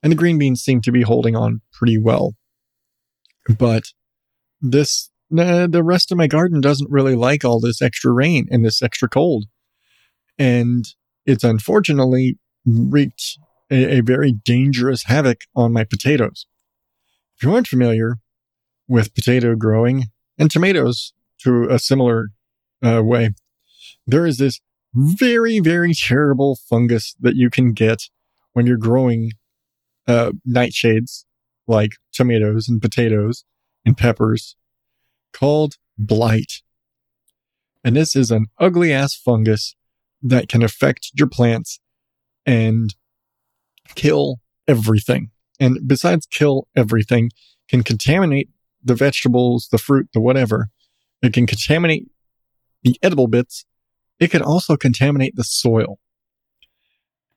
[0.00, 2.34] And the green beans seem to be holding on pretty well.
[3.58, 3.82] But
[4.60, 8.80] this, the rest of my garden doesn't really like all this extra rain and this
[8.80, 9.46] extra cold.
[10.38, 10.84] And
[11.26, 13.38] it's unfortunately wreaked
[13.72, 16.46] a, a very dangerous havoc on my potatoes.
[17.36, 18.18] If you aren't familiar
[18.88, 20.04] with potato growing
[20.38, 22.28] and tomatoes to a similar
[22.84, 23.30] uh, way,
[24.06, 24.60] there is this
[24.94, 28.04] very, very terrible fungus that you can get
[28.52, 29.32] when you're growing
[30.06, 31.24] uh, nightshades
[31.66, 33.44] like tomatoes and potatoes
[33.84, 34.56] and peppers
[35.32, 36.62] called blight.
[37.82, 39.74] And this is an ugly ass fungus
[40.22, 41.80] that can affect your plants
[42.46, 42.94] and
[43.94, 45.30] kill everything.
[45.60, 47.30] And besides kill everything,
[47.68, 48.48] can contaminate
[48.82, 50.68] the vegetables, the fruit, the whatever.
[51.22, 52.08] It can contaminate
[52.82, 53.64] the edible bits.
[54.20, 55.98] It can also contaminate the soil.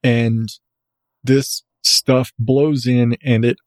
[0.03, 0.49] And
[1.23, 3.58] this stuff blows in and it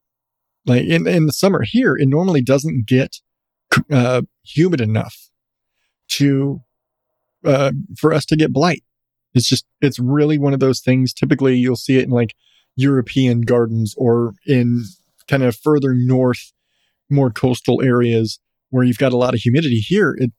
[0.67, 3.17] like in, in the summer here, it normally doesn't get
[3.91, 5.31] uh, humid enough
[6.09, 6.61] to
[7.45, 8.85] uh, for us to get blight.
[9.33, 11.15] It's just it's really one of those things.
[11.15, 12.35] Typically, you'll see it in like
[12.81, 14.85] European gardens or in
[15.29, 16.53] kind of further north,
[17.09, 18.41] more coastal areas
[18.71, 19.79] where you've got a lot of humidity.
[19.79, 20.33] Here, it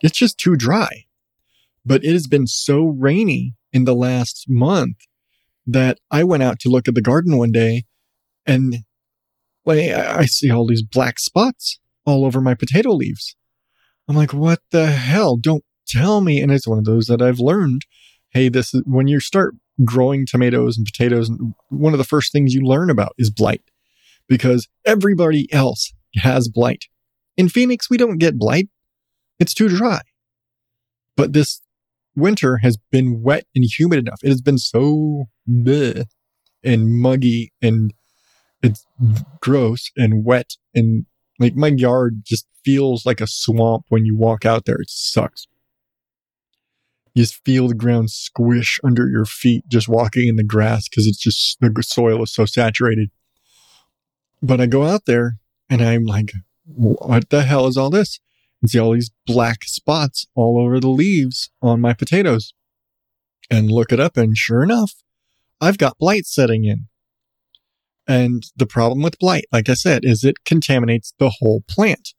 [0.00, 1.04] it's just too dry.
[1.84, 4.96] But it has been so rainy in the last month
[5.66, 7.84] that I went out to look at the garden one day
[8.44, 8.78] and
[9.64, 13.36] like I see all these black spots all over my potato leaves.
[14.08, 15.36] I'm like, what the hell?
[15.36, 16.40] Don't tell me.
[16.40, 17.82] And it's one of those that I've learned.
[18.30, 22.32] Hey, this is when you start growing tomatoes and potatoes, and one of the first
[22.32, 23.62] things you learn about is blight
[24.28, 26.86] because everybody else has blight.
[27.36, 28.68] In Phoenix, we don't get blight.
[29.38, 30.00] It's too dry.
[31.16, 31.60] But this
[32.14, 34.20] winter has been wet and humid enough.
[34.22, 36.04] It has been so bleh
[36.64, 37.92] and muggy and
[38.62, 38.84] it's
[39.40, 41.04] gross and wet and
[41.38, 44.76] like my yard just feels like a swamp when you walk out there.
[44.76, 45.46] It sucks.
[47.16, 51.06] You just feel the ground squish under your feet just walking in the grass because
[51.06, 53.10] it's just the soil is so saturated.
[54.42, 55.38] But I go out there
[55.70, 56.32] and I'm like,
[56.66, 58.20] what the hell is all this?
[58.60, 62.52] And see all these black spots all over the leaves on my potatoes.
[63.48, 64.92] And look it up, and sure enough,
[65.58, 66.88] I've got blight setting in.
[68.06, 72.12] And the problem with blight, like I said, is it contaminates the whole plant.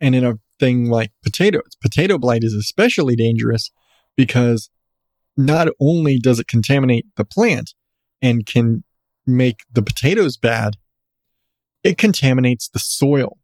[0.00, 3.72] And in a thing like potatoes, potato blight is especially dangerous
[4.16, 4.70] because
[5.36, 7.74] not only does it contaminate the plant
[8.22, 8.84] and can
[9.26, 10.76] make the potatoes bad,
[11.84, 13.38] it contaminates the soil.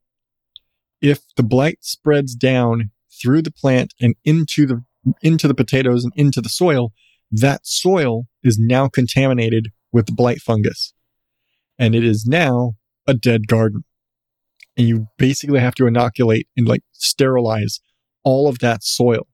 [1.01, 4.85] If the blight spreads down through the plant and into the
[5.21, 6.93] into the potatoes and into the soil,
[7.31, 10.95] that soil is now contaminated with the blight fungus.
[11.79, 12.75] And it is now
[13.07, 13.85] a dead garden.
[14.77, 17.81] And you basically have to inoculate and like sterilize
[18.23, 19.27] all of that soil.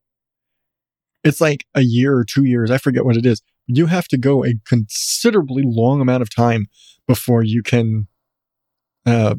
[1.24, 2.70] It's like a year or two years.
[2.70, 3.42] I forget what it is.
[3.66, 6.66] You have to go a considerably long amount of time
[7.06, 8.06] before you can
[9.04, 9.34] uh,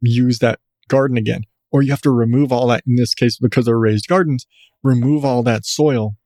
[0.00, 0.58] use that
[0.88, 1.44] garden again.
[1.70, 4.46] or you have to remove all that in this case because they're raised gardens,
[4.82, 6.16] remove all that soil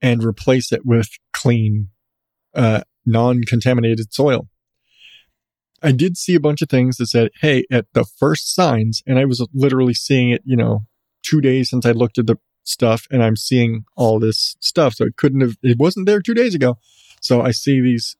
[0.00, 1.88] and replace it with clean,
[2.54, 4.48] uh, non-contaminated soil.
[5.82, 9.18] I did see a bunch of things that said, Hey, at the first signs, and
[9.18, 10.86] I was literally seeing it, you know,
[11.22, 14.94] two days since I looked at the stuff and I'm seeing all this stuff.
[14.94, 16.78] So it couldn't have, it wasn't there two days ago.
[17.20, 18.16] So I see these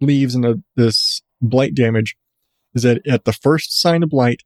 [0.00, 2.16] leaves and the, this blight damage
[2.74, 4.42] is that at the first sign of blight,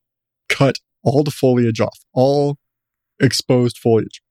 [0.49, 2.59] cut all the foliage off, all
[3.21, 4.23] exposed foliage.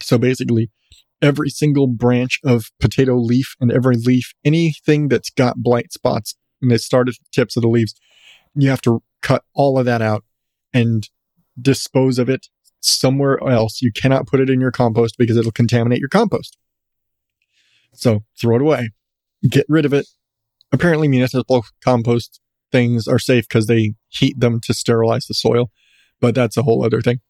[0.00, 0.70] So basically,
[1.20, 6.70] every single branch of potato leaf and every leaf, anything that's got blight spots and
[6.70, 7.94] they start at the tips of the leaves,
[8.54, 10.24] you have to cut all of that out
[10.72, 11.08] and
[11.60, 12.48] dispose of it
[12.88, 13.80] somewhere else.
[13.82, 16.56] You cannot put it in your compost because it'll contaminate your compost.
[17.92, 18.90] So throw it away,
[19.48, 20.06] get rid of it.
[20.70, 25.70] Apparently, municipal compost things are safe because they heat them to sterilize the soil,
[26.20, 27.20] but that's a whole other thing.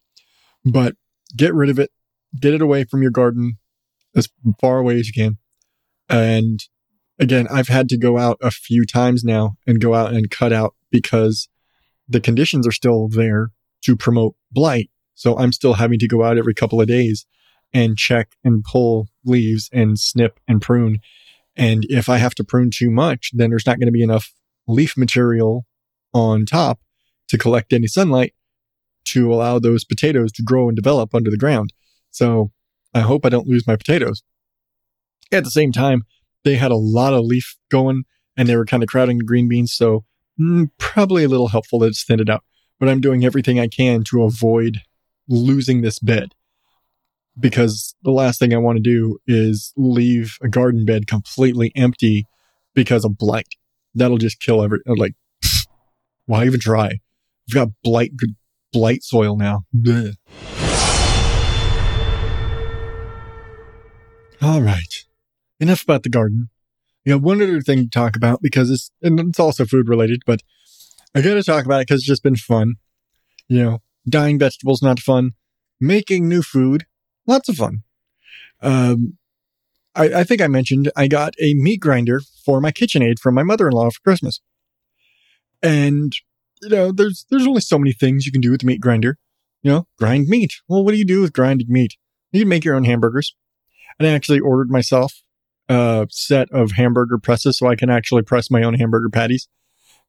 [0.64, 0.96] But
[1.36, 1.90] get rid of it,
[2.38, 3.58] get it away from your garden
[4.16, 4.28] as
[4.60, 5.38] far away as you can.
[6.08, 6.60] And
[7.18, 10.52] again, I've had to go out a few times now and go out and cut
[10.52, 11.48] out because
[12.08, 13.50] the conditions are still there
[13.82, 14.90] to promote blight.
[15.18, 17.26] So I'm still having to go out every couple of days
[17.74, 21.00] and check and pull leaves and snip and prune.
[21.56, 24.32] And if I have to prune too much, then there's not going to be enough
[24.68, 25.66] leaf material
[26.14, 26.78] on top
[27.30, 28.32] to collect any sunlight
[29.06, 31.72] to allow those potatoes to grow and develop under the ground.
[32.12, 32.52] So
[32.94, 34.22] I hope I don't lose my potatoes.
[35.32, 36.04] At the same time,
[36.44, 38.04] they had a lot of leaf going
[38.36, 39.72] and they were kind of crowding the green beans.
[39.72, 40.04] So
[40.40, 42.44] mm, probably a little helpful it's thinned it out,
[42.78, 44.82] but I'm doing everything I can to avoid
[45.28, 46.34] losing this bed
[47.38, 52.26] because the last thing I want to do is leave a garden bed completely empty
[52.74, 53.54] because of blight.
[53.94, 55.14] That'll just kill every, uh, like,
[56.26, 56.98] why even try?
[57.46, 58.12] We've got blight,
[58.72, 59.62] blight soil now.
[59.74, 60.16] Blech.
[64.40, 65.04] All right
[65.60, 66.50] enough about the garden.
[67.04, 70.22] You know, one other thing to talk about because it's, and it's also food related,
[70.26, 70.40] but
[71.14, 72.74] I got to talk about it because it's just been fun.
[73.48, 73.78] You know,
[74.10, 75.32] dying vegetables, not fun.
[75.80, 76.86] Making new food,
[77.26, 77.84] lots of fun.
[78.60, 79.16] Um,
[79.94, 83.44] I, I think I mentioned I got a meat grinder for my KitchenAid from my
[83.44, 84.40] mother-in-law for Christmas.
[85.62, 86.12] And,
[86.62, 89.18] you know, there's, there's only so many things you can do with the meat grinder.
[89.62, 90.52] You know, grind meat.
[90.68, 91.94] Well, what do you do with grinding meat?
[92.32, 93.34] You can make your own hamburgers.
[93.98, 95.22] And I actually ordered myself
[95.68, 99.48] a set of hamburger presses so I can actually press my own hamburger patties.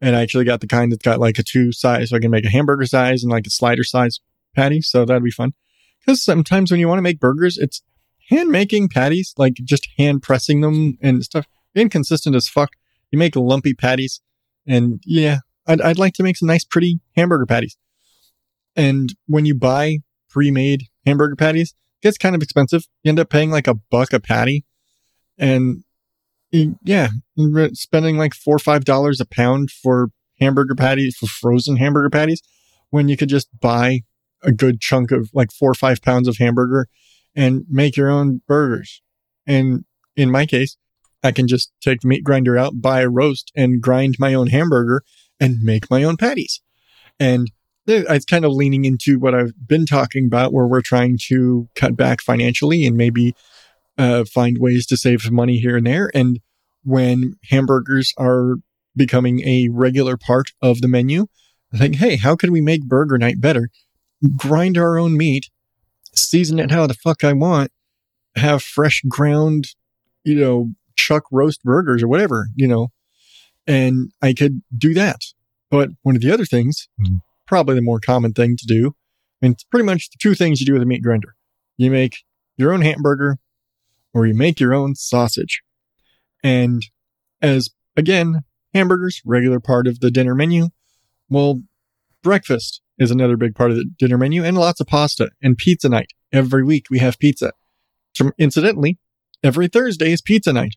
[0.02, 2.32] And I actually got the kind that's got like a two size, so I can
[2.32, 4.20] make a hamburger size and like a slider size
[4.56, 4.82] patty.
[4.82, 5.54] So that'd be fun.
[6.00, 7.82] Because sometimes when you want to make burgers, it's
[8.30, 11.46] hand making patties, like just hand pressing them and stuff.
[11.76, 12.72] Inconsistent as fuck.
[13.12, 14.22] You make lumpy patties,
[14.68, 17.78] and yeah, I'd, I'd like to make some nice, pretty hamburger patties.
[18.76, 22.88] And when you buy pre-made hamburger patties, it gets kind of expensive.
[23.04, 24.64] You end up paying like a buck a patty
[25.38, 25.84] and
[26.54, 27.10] Mm, yeah,
[27.74, 30.10] spending like four or five dollars a pound for
[30.40, 32.42] hamburger patties, for frozen hamburger patties,
[32.90, 34.02] when you could just buy
[34.44, 36.88] a good chunk of like four or five pounds of hamburger
[37.36, 39.02] and make your own burgers.
[39.46, 39.86] And
[40.16, 40.78] in my case,
[41.24, 44.48] I can just take the meat grinder out, buy a roast and grind my own
[44.48, 45.04] hamburger
[45.40, 46.62] and make my own patties.
[47.20, 47.52] And
[47.86, 51.96] it's kind of leaning into what I've been talking about where we're trying to cut
[51.98, 53.36] back financially and maybe
[54.00, 56.10] uh, find ways to save money here and there.
[56.16, 56.40] And
[56.84, 58.56] when hamburgers are
[58.96, 61.28] becoming a regular part of the menu,
[61.74, 63.70] I think, hey, how can we make burger night better?
[64.38, 65.50] Grind our own meat,
[66.16, 67.72] season it how the fuck I want,
[68.36, 69.68] have fresh ground,
[70.24, 72.88] you know, chuck roast burgers or whatever, you know,
[73.68, 75.20] and I could do that.
[75.70, 77.18] But one of the other things, mm-hmm.
[77.46, 78.96] probably the more common thing to do,
[79.42, 81.36] and it's pretty much the two things you do with a meat grinder.
[81.78, 82.18] You make
[82.58, 83.38] your own hamburger
[84.14, 85.62] or you make your own sausage.
[86.44, 86.82] And
[87.42, 88.42] as again,
[88.74, 90.70] hamburgers, regular part of the dinner menu.
[91.30, 91.62] Well,
[92.24, 95.90] breakfast is another big part of the dinner menu and lots of pasta and pizza
[95.90, 96.12] night.
[96.32, 97.54] Every week we have pizza.
[98.38, 98.98] Incidentally,
[99.44, 100.76] every Thursday is pizza night.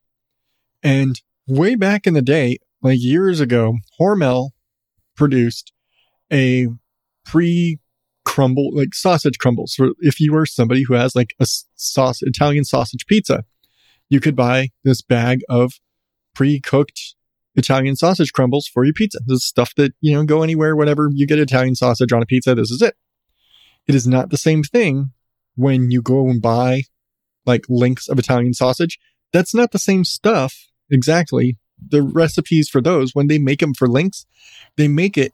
[0.82, 4.50] And way back in the day, like years ago, Hormel
[5.16, 5.72] produced
[6.32, 6.68] a
[7.24, 7.78] pre
[8.24, 9.74] crumble, like sausage crumbles.
[9.74, 13.44] So if you were somebody who has like a sauce, Italian sausage pizza,
[14.08, 15.74] you could buy this bag of
[16.34, 17.14] pre-cooked
[17.54, 19.18] Italian sausage crumbles for your pizza.
[19.26, 22.26] This is stuff that, you know, go anywhere, whatever you get Italian sausage on a
[22.26, 22.54] pizza.
[22.54, 22.94] This is it.
[23.86, 25.10] It is not the same thing
[25.56, 26.84] when you go and buy
[27.44, 28.98] like links of Italian sausage.
[29.32, 31.58] That's not the same stuff exactly.
[31.86, 34.24] The recipes for those, when they make them for links,
[34.76, 35.32] they make it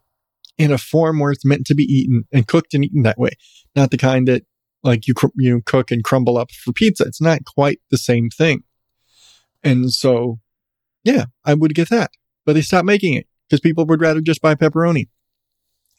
[0.59, 3.31] in a form where it's meant to be eaten and cooked and eaten that way.
[3.75, 4.42] Not the kind that
[4.83, 7.05] like you, you cook and crumble up for pizza.
[7.05, 8.64] It's not quite the same thing.
[9.62, 10.38] And so,
[11.05, 12.11] yeah, I would get that,
[12.44, 15.09] but they stopped making it because people would rather just buy pepperoni.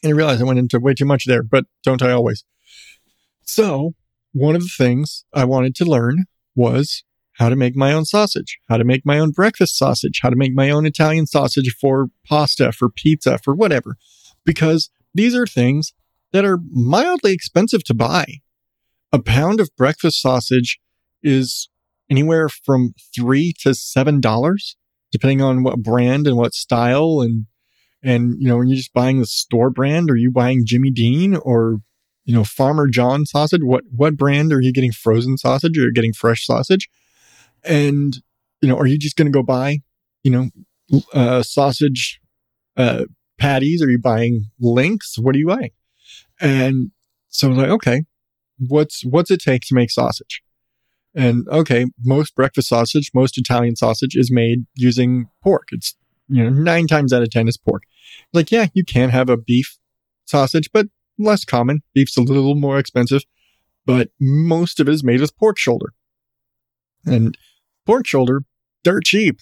[0.02, 2.44] And I realized I went into way too much there, but don't I always?
[3.42, 3.94] So
[4.32, 8.58] one of the things I wanted to learn was how to make my own sausage,
[8.68, 12.08] how to make my own breakfast sausage, how to make my own Italian sausage for
[12.26, 13.96] pasta, for pizza, for whatever,
[14.44, 15.92] because these are things
[16.32, 18.40] that are mildly expensive to buy.
[19.12, 20.78] A pound of breakfast sausage
[21.22, 21.68] is
[22.08, 24.76] anywhere from three to seven dollars,
[25.10, 27.46] depending on what brand and what style and
[28.02, 30.10] and you know, are you just buying the store brand?
[30.10, 31.78] Are you buying Jimmy Dean or
[32.24, 33.62] you know Farmer John sausage?
[33.62, 34.92] What what brand are you getting?
[34.92, 36.88] Frozen sausage or getting fresh sausage?
[37.64, 38.16] And
[38.62, 39.78] you know, are you just going to go buy
[40.22, 40.50] you know
[41.12, 42.20] uh, sausage
[42.76, 43.04] uh,
[43.40, 43.82] patties?
[43.82, 45.18] Are you buying links?
[45.18, 45.70] What are you buying?
[46.40, 46.92] And
[47.28, 48.04] so I was like, okay,
[48.58, 50.42] what's what's it take to make sausage?
[51.14, 55.68] And okay, most breakfast sausage, most Italian sausage is made using pork.
[55.72, 55.96] It's
[56.28, 57.82] you know nine times out of ten is pork.
[58.32, 59.78] Like yeah, you can have a beef
[60.26, 60.86] sausage, but
[61.18, 61.82] less common.
[61.94, 63.22] Beef's a little more expensive,
[63.84, 65.92] but most of it is made with pork shoulder.
[67.04, 67.36] And
[67.86, 68.42] pork shoulder,
[68.84, 69.40] dirt cheap.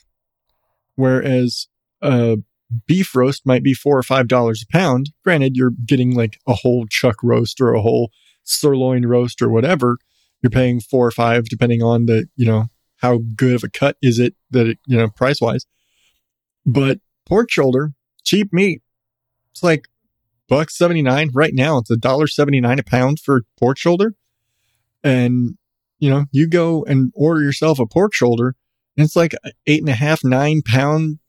[0.94, 1.68] Whereas
[2.00, 2.38] a
[2.86, 5.10] beef roast might be four or five dollars a pound.
[5.24, 8.10] Granted, you're getting like a whole chuck roast or a whole
[8.44, 9.98] sirloin roast or whatever.
[10.42, 13.96] You're paying four or five depending on the, you know, how good of a cut
[14.02, 15.66] is it that it, you know, price wise.
[16.66, 17.92] But pork shoulder,
[18.24, 18.82] cheap meat.
[19.52, 19.88] It's like
[20.48, 21.78] buck 79 right now.
[21.78, 24.14] It's a dollar 79 a pound for pork shoulder.
[25.02, 25.56] And,
[25.98, 28.54] you know, you go and order yourself a pork shoulder
[28.96, 29.32] and it's like
[29.66, 31.20] eight and a half, nine pound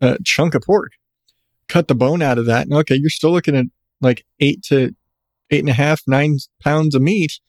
[0.00, 0.92] uh, chunk of pork.
[1.68, 2.66] Cut the bone out of that.
[2.66, 3.66] And okay, you're still looking at
[4.00, 4.94] like eight to
[5.50, 7.40] eight and a half, nine pounds of meat.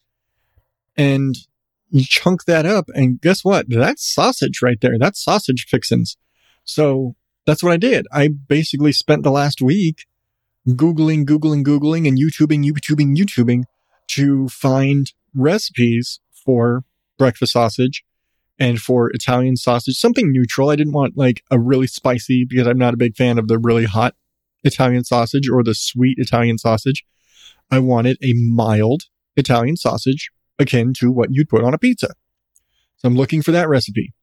[0.98, 1.36] And
[1.90, 2.86] you chunk that up.
[2.94, 3.66] And guess what?
[3.70, 4.98] That's sausage right there.
[4.98, 6.18] That's sausage fixins.
[6.64, 8.06] So that's what I did.
[8.12, 10.06] I basically spent the last week
[10.68, 13.64] Googling, Googling, Googling, and YouTubing, YouTubing, YouTubing
[14.08, 16.84] to find recipes for
[17.18, 18.04] breakfast sausage
[18.58, 20.70] and for Italian sausage, something neutral.
[20.70, 23.60] I didn't want like a really spicy because I'm not a big fan of the
[23.60, 24.16] really hot
[24.64, 27.06] Italian sausage or the sweet Italian sausage.
[27.70, 29.04] I wanted a mild
[29.36, 32.14] Italian sausage akin to what you'd put on a pizza.
[32.98, 34.14] So I'm looking for that recipe.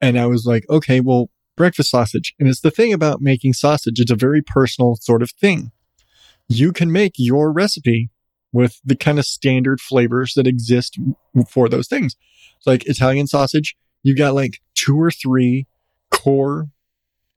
[0.00, 2.34] And I was like, okay, well, breakfast sausage.
[2.38, 4.00] And it's the thing about making sausage.
[4.00, 5.72] It's a very personal sort of thing
[6.48, 8.10] you can make your recipe
[8.54, 10.96] with the kind of standard flavors that exist
[11.50, 12.14] for those things.
[12.64, 15.66] Like Italian sausage, you've got like two or three
[16.10, 16.68] core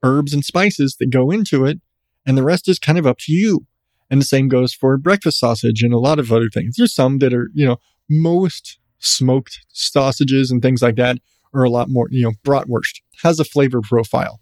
[0.04, 1.80] herbs and spices that go into it,
[2.24, 3.66] and the rest is kind of up to you.
[4.10, 6.76] And the same goes for breakfast sausage and a lot of other things.
[6.78, 7.76] There's some that are, you know,
[8.08, 11.18] most smoked sausages and things like that
[11.52, 14.40] are a lot more, you know, bratwurst has a flavor profile.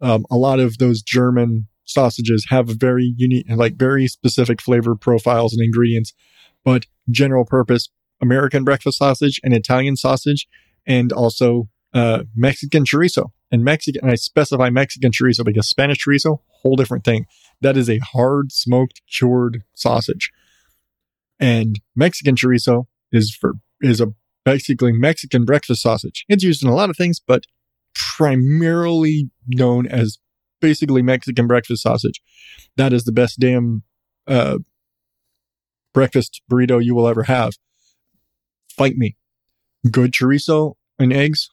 [0.00, 5.52] Um, a lot of those German sausages have very unique, like very specific flavor profiles
[5.52, 6.12] and ingredients,
[6.64, 7.88] but general purpose
[8.20, 10.48] American breakfast sausage and Italian sausage,
[10.86, 13.30] and also uh, Mexican chorizo.
[13.50, 17.26] And Mexican, and I specify Mexican chorizo because Spanish chorizo, whole different thing.
[17.60, 20.32] That is a hard smoked cured sausage.
[21.38, 24.12] And Mexican chorizo is for is a
[24.44, 26.24] basically Mexican breakfast sausage.
[26.28, 27.44] It's used in a lot of things, but
[27.94, 30.18] primarily known as
[30.64, 32.22] basically Mexican breakfast sausage.
[32.76, 33.82] That is the best damn
[34.26, 34.58] uh,
[35.92, 37.52] breakfast burrito you will ever have.
[38.70, 39.16] Fight me.
[39.90, 41.50] Good chorizo and eggs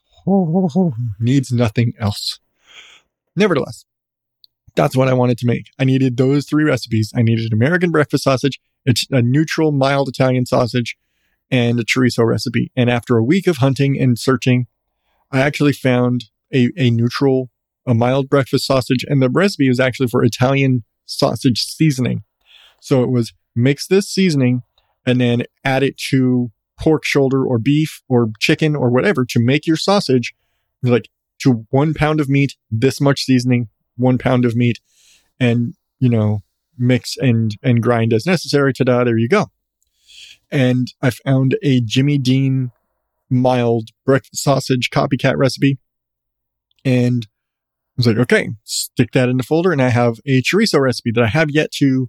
[1.20, 2.40] needs nothing else.
[3.36, 3.84] Nevertheless,
[4.76, 5.66] that's what I wanted to make.
[5.78, 7.12] I needed those three recipes.
[7.14, 10.96] I needed American breakfast sausage, it's a neutral, mild Italian sausage,
[11.50, 12.72] and a chorizo recipe.
[12.74, 14.68] And after a week of hunting and searching,
[15.30, 17.50] I actually found a, a neutral
[17.86, 22.22] a mild breakfast sausage, and the recipe was actually for Italian sausage seasoning.
[22.80, 24.62] So it was mix this seasoning
[25.06, 29.66] and then add it to pork shoulder or beef or chicken or whatever to make
[29.66, 30.34] your sausage
[30.82, 31.08] like
[31.40, 34.80] to one pound of meat, this much seasoning, one pound of meat,
[35.38, 36.40] and you know,
[36.78, 38.72] mix and and grind as necessary.
[38.72, 39.50] Ta-da, there you go.
[40.50, 42.72] And I found a Jimmy Dean
[43.30, 45.78] mild breakfast sausage copycat recipe.
[46.84, 47.26] And
[47.96, 49.72] was like, okay, stick that in the folder.
[49.72, 52.08] And I have a chorizo recipe that I have yet to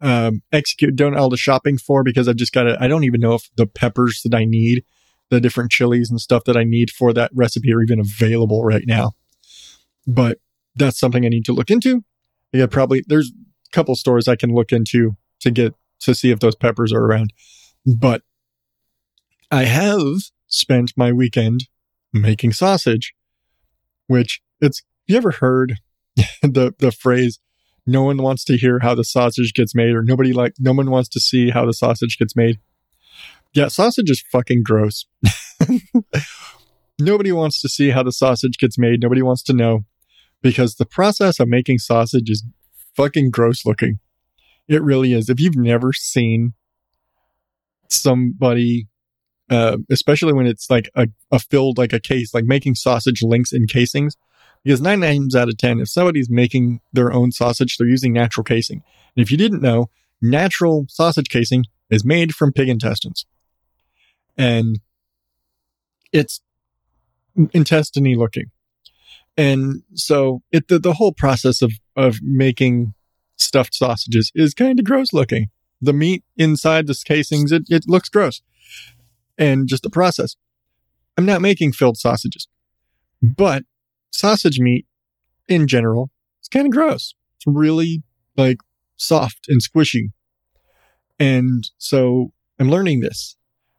[0.00, 3.20] um, execute, done all the shopping for because I've just got to, I don't even
[3.20, 4.84] know if the peppers that I need,
[5.30, 8.84] the different chilies and stuff that I need for that recipe are even available right
[8.86, 9.12] now.
[10.06, 10.38] But
[10.76, 12.04] that's something I need to look into.
[12.52, 16.40] Yeah, probably there's a couple stores I can look into to get to see if
[16.40, 17.32] those peppers are around.
[17.84, 18.22] But
[19.50, 21.68] I have spent my weekend
[22.12, 23.14] making sausage,
[24.06, 25.74] which it's, you ever heard
[26.42, 27.38] the, the phrase,
[27.86, 30.90] no one wants to hear how the sausage gets made or nobody like, no one
[30.90, 32.58] wants to see how the sausage gets made.
[33.54, 35.06] Yeah, sausage is fucking gross.
[36.98, 39.00] nobody wants to see how the sausage gets made.
[39.02, 39.84] Nobody wants to know
[40.42, 42.44] because the process of making sausage is
[42.94, 43.98] fucking gross looking.
[44.68, 45.30] It really is.
[45.30, 46.54] If you've never seen
[47.88, 48.88] somebody,
[49.48, 53.52] uh, especially when it's like a, a filled, like a case, like making sausage links
[53.52, 54.16] in casings,
[54.66, 58.42] because nine times out of 10, if somebody's making their own sausage, they're using natural
[58.42, 58.82] casing.
[59.14, 59.90] And if you didn't know,
[60.20, 63.26] natural sausage casing is made from pig intestines.
[64.36, 64.80] And
[66.12, 66.40] it's
[67.52, 68.50] intestiny looking.
[69.36, 72.92] And so it, the, the whole process of, of making
[73.36, 75.46] stuffed sausages is kind of gross looking.
[75.80, 78.42] The meat inside the casings, it, it looks gross.
[79.38, 80.34] And just the process.
[81.16, 82.48] I'm not making filled sausages,
[83.22, 83.62] but
[84.16, 84.86] sausage meat
[85.48, 86.10] in general
[86.42, 87.14] is kind of gross.
[87.36, 88.02] It's really
[88.36, 88.58] like
[88.96, 90.10] soft and squishy.
[91.18, 93.36] And so I'm learning this.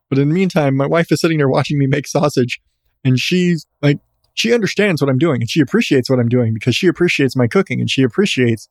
[0.10, 2.62] But in the meantime, my wife is sitting there watching me make sausage
[3.04, 4.00] and she's like,
[4.34, 7.48] she understands what I'm doing and she appreciates what I'm doing because she appreciates my
[7.48, 8.70] cooking and she appreciates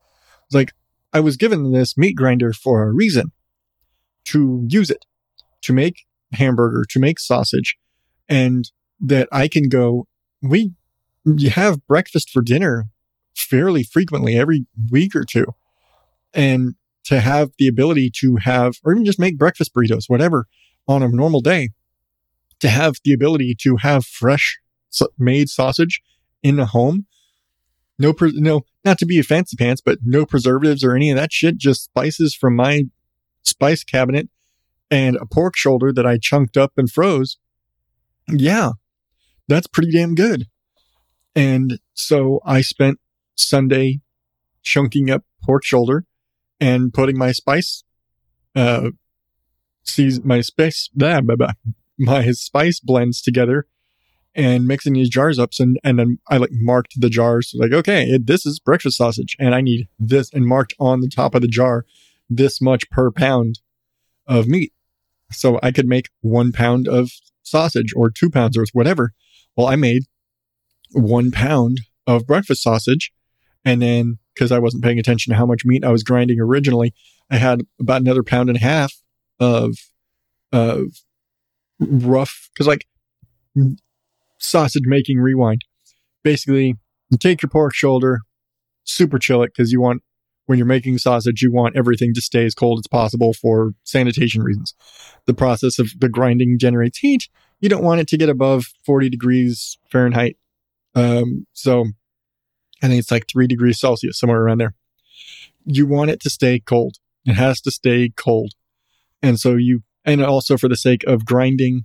[0.53, 0.73] like
[1.13, 3.33] I was given this meat grinder for a reason
[4.27, 5.05] to use it
[5.63, 7.77] to make hamburger, to make sausage,
[8.29, 10.07] and that I can go,
[10.43, 10.73] we
[11.51, 12.87] have breakfast for dinner
[13.35, 15.47] fairly frequently every week or two.
[16.33, 16.75] And
[17.05, 20.47] to have the ability to have, or even just make breakfast burritos, whatever,
[20.89, 21.71] on a normal day,
[22.61, 24.59] to have the ability to have fresh
[25.19, 26.01] made sausage
[26.43, 27.07] in a home.
[27.99, 31.17] No, pre- no, not to be a fancy pants, but no preservatives or any of
[31.17, 31.59] that shit.
[31.59, 32.85] Just spices from my
[33.43, 34.29] spice cabinet
[34.91, 37.39] and a pork shoulder that I chunked up and froze.
[38.29, 38.73] Yeah,
[39.49, 40.47] that's pretty damn good.
[41.37, 42.99] And so I spent
[43.37, 44.01] Sunday
[44.63, 46.07] chunking up pork shoulder
[46.59, 47.85] and putting my spice,
[48.55, 48.91] uh,
[49.83, 51.53] sees my spice, blah, blah, blah,
[51.99, 53.67] my spice blends together
[54.35, 55.51] and mixing these jars up.
[55.61, 59.37] And, and then I like marked the jars like, okay, it, this is breakfast sausage
[59.39, 61.85] and I need this and marked on the top of the jar
[62.31, 63.61] this much per pound
[64.27, 64.73] of meat.
[65.33, 67.11] So I could make one pound of
[67.43, 69.13] sausage or two pounds or whatever.
[69.55, 70.05] Well, I made
[70.93, 73.13] one pound of breakfast sausage.
[73.65, 76.95] And then because I wasn't paying attention to how much meat I was grinding originally,
[77.31, 78.93] I had about another pound and a half
[79.41, 79.75] of,
[80.53, 80.89] of
[81.81, 82.87] rough, cause like
[84.39, 85.63] sausage making rewind.
[86.23, 86.77] Basically,
[87.11, 88.21] you take your pork shoulder,
[88.85, 90.03] super chill it because you want,
[90.47, 94.43] when you're making sausage, you want everything to stay as cold as possible for sanitation
[94.43, 94.75] reasons.
[95.27, 97.29] The process of the grinding generates heat.
[97.61, 100.37] You don't want it to get above 40 degrees Fahrenheit.
[100.97, 101.85] Um, so
[102.83, 104.75] I think it's like three degrees Celsius, somewhere around there.
[105.65, 106.97] You want it to stay cold.
[107.25, 108.55] It has to stay cold.
[109.23, 111.85] And so you, and also for the sake of grinding,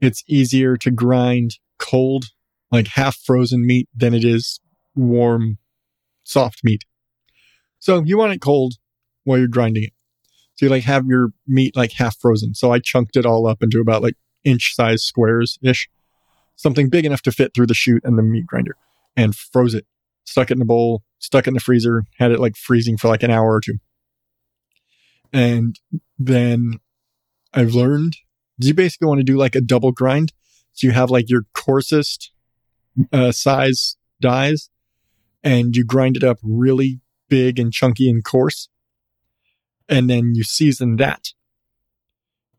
[0.00, 2.26] it's easier to grind cold,
[2.70, 4.60] like half frozen meat than it is
[4.94, 5.58] warm,
[6.24, 6.84] soft meat.
[7.78, 8.74] So you want it cold
[9.24, 9.92] while you're grinding it.
[10.56, 12.54] So you like have your meat like half frozen.
[12.54, 15.88] So I chunked it all up into about like inch size squares ish,
[16.60, 18.76] something big enough to fit through the chute and the meat grinder
[19.16, 19.86] and froze it,
[20.24, 23.08] stuck it in a bowl, stuck it in the freezer, had it like freezing for
[23.08, 23.78] like an hour or two.
[25.32, 25.78] And
[26.18, 26.80] then
[27.52, 28.16] I've learned
[28.58, 30.32] you basically want to do like a double grind
[30.72, 32.32] so you have like your coarsest
[33.12, 34.70] uh, size dies
[35.42, 38.68] and you grind it up really big and chunky and coarse.
[39.88, 41.28] And then you season that.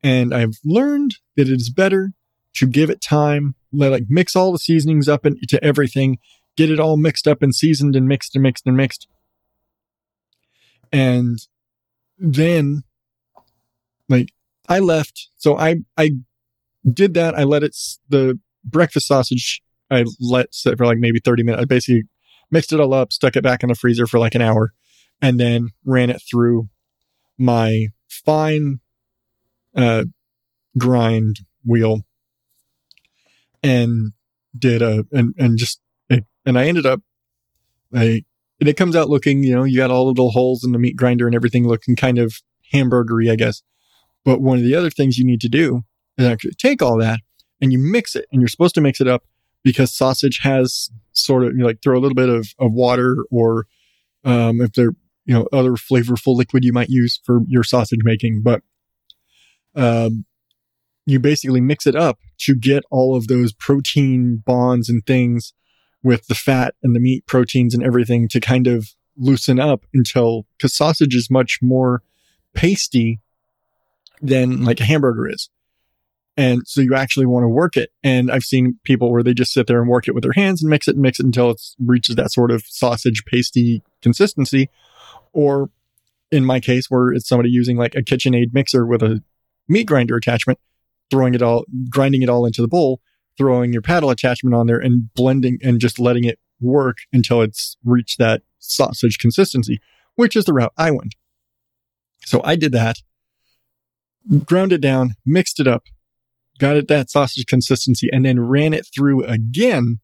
[0.03, 2.13] And I've learned that it is better
[2.55, 6.17] to give it time, like mix all the seasonings up into everything,
[6.57, 9.07] get it all mixed up and seasoned and mixed and mixed and mixed.
[10.91, 11.39] And
[12.17, 12.83] then
[14.09, 14.33] like
[14.67, 16.11] I left, so I I
[16.91, 17.35] did that.
[17.35, 17.75] I let it,
[18.09, 21.61] the breakfast sausage, I let sit for like maybe 30 minutes.
[21.61, 22.03] I basically
[22.49, 24.73] mixed it all up, stuck it back in the freezer for like an hour,
[25.21, 26.69] and then ran it through
[27.37, 28.79] my fine
[29.75, 30.05] uh,
[30.77, 32.01] grind wheel
[33.63, 34.13] and
[34.57, 37.01] did a, and, and just, and I ended up,
[37.93, 38.23] I,
[38.59, 40.79] and it comes out looking, you know, you got all the little holes in the
[40.79, 42.33] meat grinder and everything looking kind of
[42.71, 43.61] hamburgery, I guess.
[44.23, 45.81] But one of the other things you need to do
[46.17, 47.19] is actually take all that
[47.59, 49.23] and you mix it and you're supposed to mix it up
[49.63, 53.17] because sausage has sort of you know, like throw a little bit of, of water
[53.31, 53.65] or
[54.23, 54.93] um, if they're
[55.25, 58.41] you know, other flavorful liquid you might use for your sausage making.
[58.41, 58.61] But,
[59.75, 60.25] um,
[61.11, 65.53] you basically mix it up to get all of those protein bonds and things
[66.03, 70.45] with the fat and the meat proteins and everything to kind of loosen up until,
[70.59, 72.01] cause sausage is much more
[72.53, 73.19] pasty
[74.21, 75.49] than like a hamburger is.
[76.37, 77.91] And so you actually want to work it.
[78.03, 80.63] And I've seen people where they just sit there and work it with their hands
[80.63, 84.69] and mix it and mix it until it reaches that sort of sausage pasty consistency.
[85.33, 85.69] Or
[86.31, 89.21] in my case, where it's somebody using like a KitchenAid mixer with a
[89.67, 90.59] meat grinder attachment,
[91.11, 93.01] throwing it all, grinding it all into the bowl,
[93.37, 97.77] throwing your paddle attachment on there and blending and just letting it work until it's
[97.83, 99.79] reached that sausage consistency,
[100.15, 101.15] which is the route I went.
[102.25, 102.97] So I did that,
[104.45, 105.83] ground it down, mixed it up,
[106.59, 109.99] got it that sausage consistency, and then ran it through again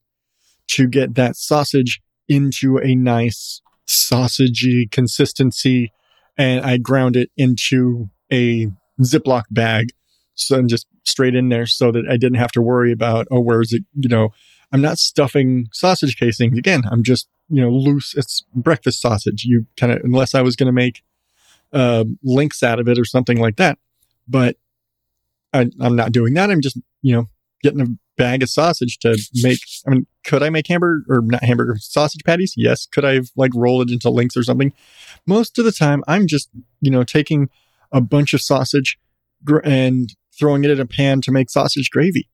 [0.70, 5.94] to get that sausage into a nice sausagey consistency.
[6.38, 8.68] And I ground it into a
[9.02, 9.90] Ziploc bag.
[10.34, 13.40] So I'm just straight in there so that I didn't have to worry about, oh,
[13.40, 13.84] where's it?
[13.96, 14.34] You know,
[14.72, 16.58] I'm not stuffing sausage casings.
[16.58, 18.14] Again, I'm just, you know, loose.
[18.16, 19.46] It's breakfast sausage.
[19.46, 21.04] You kind of, unless I was going to make
[21.74, 23.80] uh, links out of it or something like that.
[24.28, 24.58] But
[25.54, 26.52] I, I'm not doing that.
[26.52, 27.30] I'm just, you know,
[27.64, 27.88] getting a
[28.18, 29.60] bag of sausage to make.
[29.86, 32.54] I mean, could I make hamburger or not hamburger sausage patties?
[32.58, 32.86] Yes.
[32.86, 34.74] Could I have like roll it into links or something?
[35.26, 36.50] Most of the time, I'm just,
[36.82, 37.50] you know, taking
[37.92, 39.00] a bunch of sausage
[39.64, 42.30] and throwing it in a pan to make sausage gravy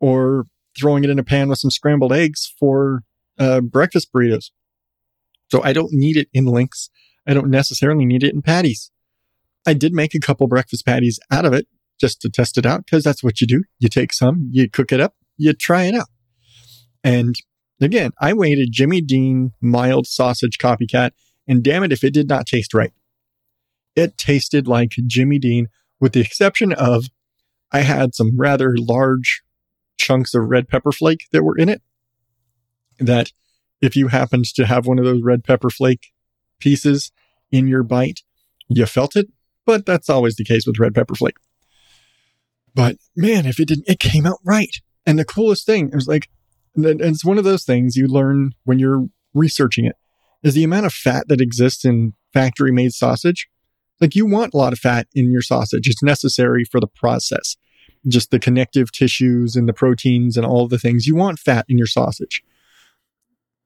[0.00, 0.46] or
[0.78, 3.02] throwing it in a pan with some scrambled eggs for
[3.38, 4.50] uh, breakfast burritos.
[5.50, 6.90] So I don't need it in links.
[7.26, 8.90] I don't necessarily need it in patties.
[9.66, 11.66] I did make a couple breakfast patties out of it
[12.00, 13.64] just to test it out because that's what you do.
[13.78, 16.08] You take some, you cook it up, you try it out.
[17.04, 17.34] And
[17.80, 21.10] again, I a Jimmy Dean mild sausage copycat,
[21.46, 22.92] and damn it if it did not taste right.
[23.96, 25.68] It tasted like Jimmy Dean,
[26.00, 27.06] with the exception of
[27.70, 29.42] I had some rather large
[29.96, 31.82] chunks of red pepper flake that were in it.
[32.98, 33.32] That
[33.80, 36.12] if you happened to have one of those red pepper flake
[36.58, 37.12] pieces
[37.50, 38.20] in your bite,
[38.68, 39.28] you felt it,
[39.64, 41.36] but that's always the case with red pepper flake.
[42.74, 44.76] But man, if it didn't, it came out right.
[45.06, 46.28] And the coolest thing, it was like,
[46.76, 49.96] and it's one of those things you learn when you're researching it,
[50.42, 53.48] is the amount of fat that exists in factory made sausage.
[54.00, 55.86] Like you want a lot of fat in your sausage.
[55.88, 57.56] It's necessary for the process.
[58.08, 61.06] Just the connective tissues and the proteins and all the things.
[61.06, 62.42] You want fat in your sausage.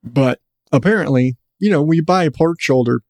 [0.03, 0.39] But
[0.71, 3.01] apparently, you know, when you buy a pork shoulder,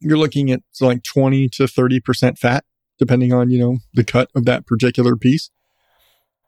[0.00, 2.64] you're looking at like 20 to 30% fat
[2.98, 5.50] depending on, you know, the cut of that particular piece.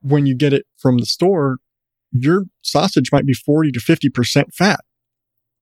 [0.01, 1.59] When you get it from the store,
[2.11, 4.81] your sausage might be 40 to 50% fat.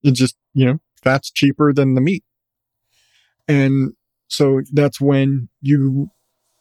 [0.03, 2.23] It's just, you know, fat's cheaper than the meat.
[3.49, 3.95] And
[4.29, 6.11] so that's when you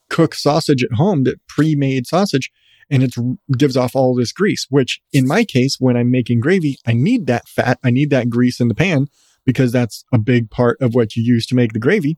[0.10, 2.52] cook sausage at home, that pre-made sausage,
[2.90, 3.16] and it
[3.58, 7.26] gives off all this grease, which in my case, when I'm making gravy, I need
[7.28, 7.80] that fat.
[7.84, 9.08] I need that grease in the pan
[9.46, 12.18] because that's a big part of what you use to make the gravy.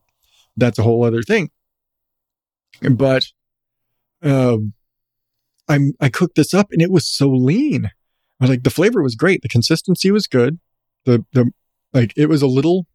[0.57, 1.49] That's a whole other thing.
[2.81, 3.27] But
[4.21, 4.73] um,
[5.67, 7.85] I'm I cooked this up and it was so lean.
[8.39, 10.59] I was like the flavor was great, the consistency was good.
[11.05, 11.51] The the
[11.93, 12.87] like it was a little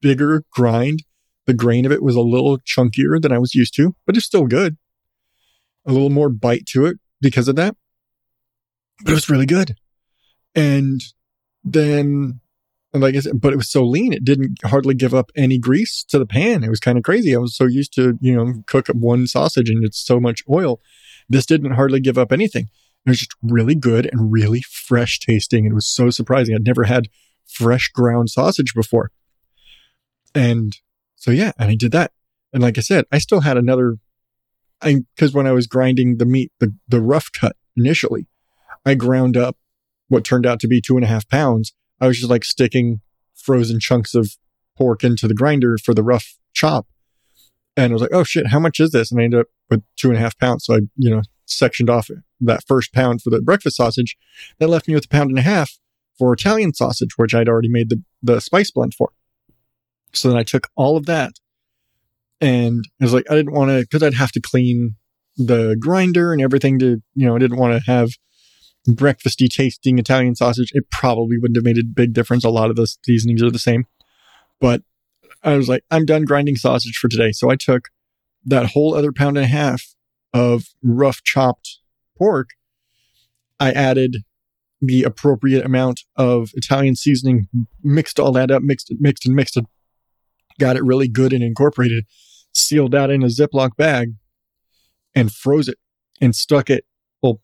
[0.00, 1.04] bigger grind.
[1.46, 4.26] The grain of it was a little chunkier than I was used to, but it's
[4.26, 4.76] still good.
[5.86, 7.76] A little more bite to it because of that.
[9.04, 9.76] But it was really good.
[10.54, 11.02] And
[11.62, 12.40] then
[13.00, 16.04] like I said, but it was so lean, it didn't hardly give up any grease
[16.08, 16.62] to the pan.
[16.62, 17.34] It was kind of crazy.
[17.34, 20.80] I was so used to, you know, cook one sausage and it's so much oil.
[21.28, 22.68] This didn't hardly give up anything.
[23.04, 25.66] It was just really good and really fresh tasting.
[25.66, 26.54] It was so surprising.
[26.54, 27.08] I'd never had
[27.46, 29.10] fresh ground sausage before.
[30.34, 30.76] And
[31.24, 32.12] so, yeah, and I did that.
[32.52, 33.96] And like I said, I still had another,
[34.82, 38.26] I, cause when I was grinding the meat, the, the rough cut initially,
[38.84, 39.56] I ground up
[40.08, 41.72] what turned out to be two and a half pounds
[42.04, 43.00] I was just like sticking
[43.34, 44.36] frozen chunks of
[44.76, 46.86] pork into the grinder for the rough chop.
[47.78, 49.10] And I was like, oh shit, how much is this?
[49.10, 50.66] And I ended up with two and a half pounds.
[50.66, 52.10] So I, you know, sectioned off
[52.40, 54.16] that first pound for the breakfast sausage.
[54.58, 55.78] That left me with a pound and a half
[56.18, 59.12] for Italian sausage, which I'd already made the, the spice blend for.
[60.16, 61.32] So then I took all of that
[62.40, 64.96] and I was like, I didn't want to, cause I'd have to clean
[65.36, 68.10] the grinder and everything to, you know, I didn't want to have
[68.88, 72.44] breakfasty tasting Italian sausage, it probably wouldn't have made a big difference.
[72.44, 73.86] A lot of the seasonings are the same.
[74.60, 74.82] But
[75.42, 77.32] I was like, I'm done grinding sausage for today.
[77.32, 77.88] So I took
[78.44, 79.94] that whole other pound and a half
[80.32, 81.78] of rough chopped
[82.18, 82.50] pork.
[83.58, 84.18] I added
[84.80, 87.48] the appropriate amount of Italian seasoning,
[87.82, 89.64] mixed all that up, mixed it, mixed and mixed it,
[90.58, 92.04] got it really good and incorporated,
[92.52, 94.14] sealed that in a Ziploc bag
[95.14, 95.78] and froze it
[96.20, 96.84] and stuck it.
[97.22, 97.40] Well,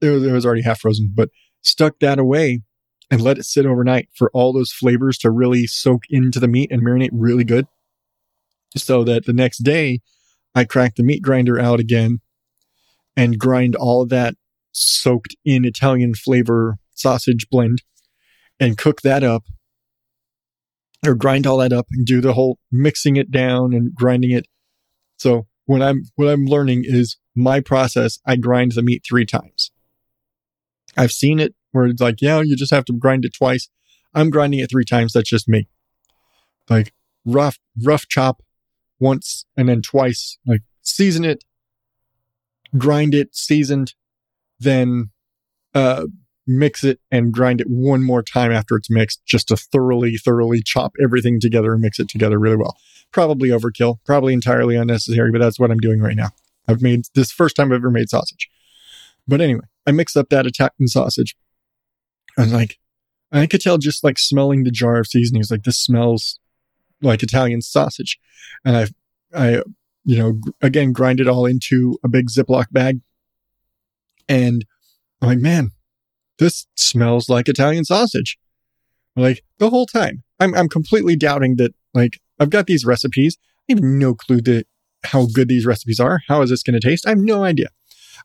[0.00, 1.30] it was, already half frozen, but
[1.62, 2.62] stuck that away
[3.10, 6.70] and let it sit overnight for all those flavors to really soak into the meat
[6.70, 7.66] and marinate really good.
[8.76, 10.00] So that the next day
[10.54, 12.20] I cracked the meat grinder out again
[13.16, 14.34] and grind all of that
[14.72, 17.82] soaked in Italian flavor sausage blend
[18.60, 19.44] and cook that up
[21.06, 24.46] or grind all that up and do the whole mixing it down and grinding it.
[25.16, 28.18] So what I'm what I'm learning is my process.
[28.26, 29.70] I grind the meat three times.
[30.96, 33.68] I've seen it where it's like, yeah, you just have to grind it twice.
[34.14, 35.12] I'm grinding it three times.
[35.12, 35.68] That's just me.
[36.68, 36.92] Like
[37.24, 38.42] rough, rough chop
[38.98, 40.38] once and then twice.
[40.46, 41.44] Like season it,
[42.76, 43.94] grind it, seasoned,
[44.58, 45.10] then
[45.74, 46.06] uh,
[46.50, 50.62] mix it and grind it one more time after it's mixed, just to thoroughly, thoroughly
[50.62, 52.76] chop everything together and mix it together really well.
[53.12, 56.30] Probably overkill, probably entirely unnecessary, but that's what I'm doing right now.
[56.68, 58.48] I've made this first time I've ever made sausage.
[59.26, 61.36] But anyway, I mixed up that Italian sausage.
[62.36, 62.78] I was like,
[63.32, 65.42] I could tell just like smelling the jar of seasoning.
[65.50, 66.38] Like this smells
[67.00, 68.18] like Italian sausage,
[68.64, 68.86] and I,
[69.34, 69.62] I,
[70.04, 73.00] you know, again grind it all into a big Ziploc bag,
[74.28, 74.64] and
[75.22, 75.70] I'm like, man,
[76.40, 78.38] this smells like Italian sausage.
[79.14, 81.74] Like the whole time, I'm I'm completely doubting that.
[81.94, 83.38] Like I've got these recipes.
[83.68, 84.66] I have no clue that
[85.04, 86.20] how good these recipes are.
[86.26, 87.06] How is this going to taste?
[87.06, 87.68] I have no idea.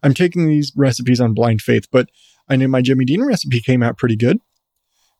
[0.01, 2.09] I'm taking these recipes on blind faith, but
[2.49, 4.39] I knew my Jimmy Dean recipe came out pretty good.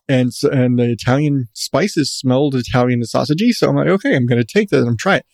[0.07, 3.51] And and the Italian spices smelled Italian and sausagey.
[3.51, 5.25] So I'm like, okay, I'm going to take that and try it.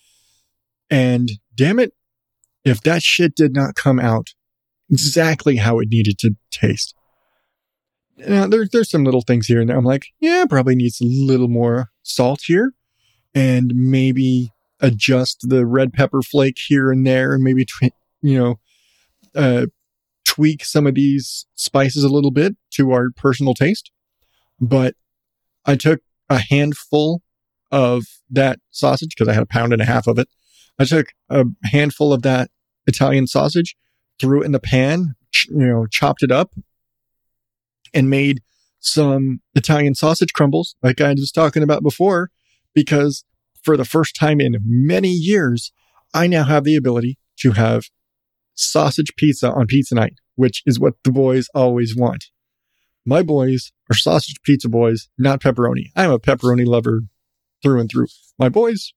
[0.89, 1.93] And damn it,
[2.63, 4.29] if that shit did not come out
[4.89, 6.95] exactly how it needed to taste.
[8.17, 9.77] Now, there, there's some little things here and there.
[9.77, 12.73] I'm like, yeah, probably needs a little more salt here
[13.33, 18.59] and maybe adjust the red pepper flake here and there and maybe, tw- you know,
[19.35, 19.67] uh,
[20.25, 23.91] tweak some of these spices a little bit to our personal taste.
[24.59, 24.95] But
[25.65, 27.21] I took a handful
[27.71, 30.27] of that sausage because I had a pound and a half of it.
[30.77, 32.49] I took a handful of that
[32.87, 33.75] Italian sausage,
[34.19, 36.53] threw it in the pan, ch- you know, chopped it up
[37.93, 38.41] and made
[38.79, 42.31] some Italian sausage crumbles like I was talking about before,
[42.73, 43.23] because
[43.63, 45.71] for the first time in many years,
[46.13, 47.85] I now have the ability to have
[48.55, 52.25] sausage pizza on pizza night, which is what the boys always want.
[53.05, 55.85] My boys are sausage pizza boys, not pepperoni.
[55.95, 57.01] I'm a pepperoni lover
[57.63, 58.07] through and through.
[58.37, 58.93] My boys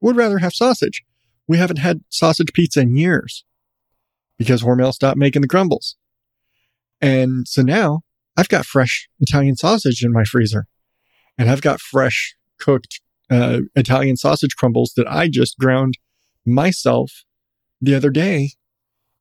[0.00, 1.02] would rather have sausage.
[1.46, 3.44] We haven't had sausage pizza in years
[4.36, 5.96] because Hormel stopped making the crumbles.
[7.00, 8.02] And so now
[8.38, 10.66] I've got fresh Italian sausage in my freezer
[11.36, 15.98] and I've got fresh cooked uh, Italian sausage crumbles that I just ground
[16.46, 17.24] myself
[17.80, 18.52] the other day.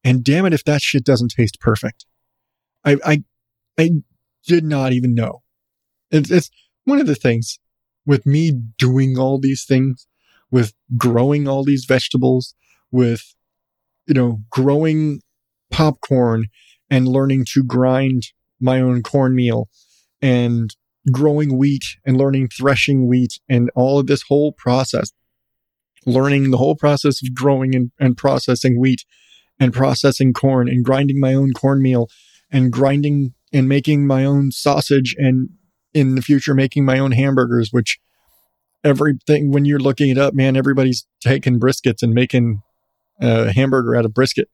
[0.04, 2.06] And damn it, if that shit doesn't taste perfect.
[2.86, 3.24] I, I,
[3.80, 3.90] I
[4.46, 5.42] did not even know.
[6.12, 6.52] It's, it's
[6.86, 7.58] one of the things
[8.06, 10.08] with me doing all these things,
[10.52, 12.54] with growing all these vegetables,
[12.92, 13.34] with,
[14.06, 15.22] you know, growing
[15.72, 16.46] popcorn
[16.88, 18.28] and learning to grind
[18.60, 19.70] my own cornmeal
[20.22, 20.76] and
[21.12, 25.12] growing wheat and learning threshing wheat and all of this whole process,
[26.06, 29.06] learning the whole process of growing and, and processing wheat
[29.60, 32.08] and processing corn and grinding my own cornmeal
[32.52, 35.50] and grinding and making my own sausage and
[35.94, 38.00] in the future making my own hamburgers, which
[38.84, 42.62] everything when you're looking it up, man, everybody's taking briskets and making
[43.20, 44.50] a hamburger out of brisket.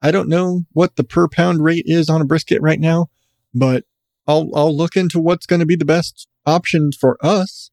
[0.00, 3.08] I don't know what the per pound rate is on a brisket right now,
[3.54, 3.84] but
[4.26, 7.70] I'll I'll look into what's going to be the best option for us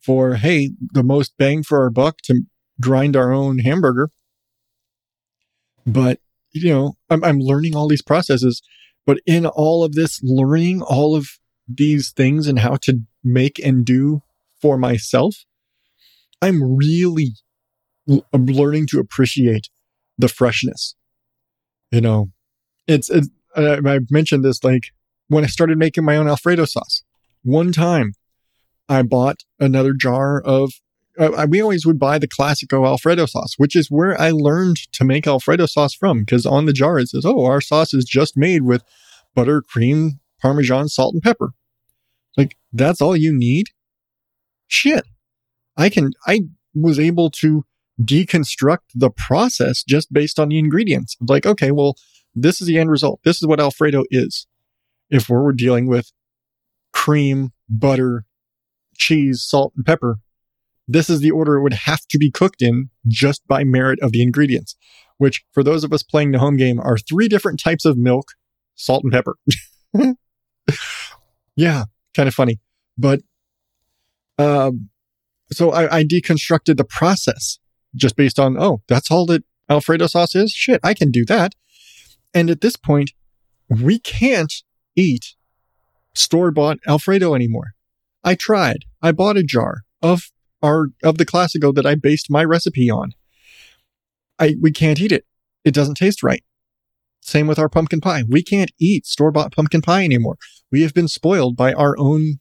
[0.00, 2.42] for hey, the most bang for our buck to
[2.80, 4.10] grind our own hamburger.
[5.86, 6.20] But
[6.52, 8.62] you know, I'm I'm learning all these processes,
[9.06, 11.28] but in all of this learning all of
[11.66, 14.22] these things and how to make and do
[14.60, 15.44] for myself,
[16.42, 17.32] I'm really
[18.32, 19.68] I'm learning to appreciate
[20.18, 20.94] the freshness.
[21.90, 22.30] You know,
[22.86, 24.92] it's, it's I mentioned this like
[25.34, 27.02] when I started making my own Alfredo sauce.
[27.42, 28.12] One time
[28.88, 30.74] I bought another jar of,
[31.18, 35.04] uh, we always would buy the Classico Alfredo sauce, which is where I learned to
[35.04, 36.20] make Alfredo sauce from.
[36.20, 38.84] Because on the jar it says, oh, our sauce is just made with
[39.34, 41.50] butter, cream, Parmesan, salt, and pepper.
[42.36, 43.70] Like, that's all you need?
[44.68, 45.04] Shit.
[45.76, 46.42] I can, I
[46.74, 47.64] was able to
[48.00, 51.16] deconstruct the process just based on the ingredients.
[51.20, 51.96] Like, okay, well,
[52.36, 53.18] this is the end result.
[53.24, 54.46] This is what Alfredo is
[55.10, 56.12] if we're dealing with
[56.92, 58.24] cream, butter,
[58.96, 60.18] cheese, salt, and pepper,
[60.86, 64.12] this is the order it would have to be cooked in just by merit of
[64.12, 64.76] the ingredients,
[65.18, 68.32] which for those of us playing the home game are three different types of milk,
[68.74, 69.36] salt and pepper.
[71.56, 71.84] yeah,
[72.14, 72.60] kind of funny.
[72.98, 73.20] But,
[74.38, 74.90] um,
[75.52, 77.58] so I, I deconstructed the process
[77.94, 80.52] just based on, oh, that's all that Alfredo sauce is?
[80.52, 81.54] Shit, I can do that.
[82.32, 83.12] And at this point,
[83.68, 84.52] we can't
[84.96, 85.34] eat
[86.14, 87.74] store bought Alfredo anymore.
[88.22, 88.84] I tried.
[89.02, 90.30] I bought a jar of
[90.62, 93.12] our, of the Classico that I based my recipe on.
[94.38, 95.26] I, we can't eat it.
[95.64, 96.42] It doesn't taste right.
[97.20, 98.22] Same with our pumpkin pie.
[98.28, 100.36] We can't eat store bought pumpkin pie anymore.
[100.70, 102.38] We have been spoiled by our own,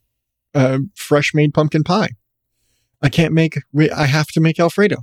[0.54, 2.12] uh, fresh made pumpkin pie.
[3.01, 3.58] I can't make,
[3.95, 4.97] I have to make Alfredo.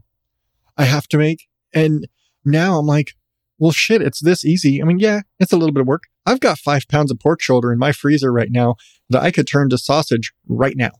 [0.77, 2.07] I have to make, and
[2.45, 3.13] now I'm like,
[3.61, 4.83] well, shit, it's this easy.
[4.83, 6.05] I mean, yeah, it's a little bit of work.
[6.25, 8.77] I've got five pounds of pork shoulder in my freezer right now
[9.11, 10.93] that I could turn to sausage right now.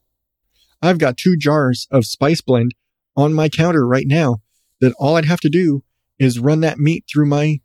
[0.83, 2.75] I've got two jars of spice blend
[3.17, 4.43] on my counter right now
[4.81, 5.83] that all I'd have to do
[6.19, 7.61] is run that meat through my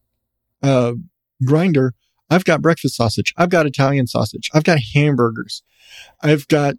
[0.63, 0.93] uh,
[1.45, 1.93] grinder.
[2.29, 3.33] I've got breakfast sausage.
[3.37, 4.49] I've got Italian sausage.
[4.53, 5.61] I've got hamburgers.
[6.21, 6.75] I've got,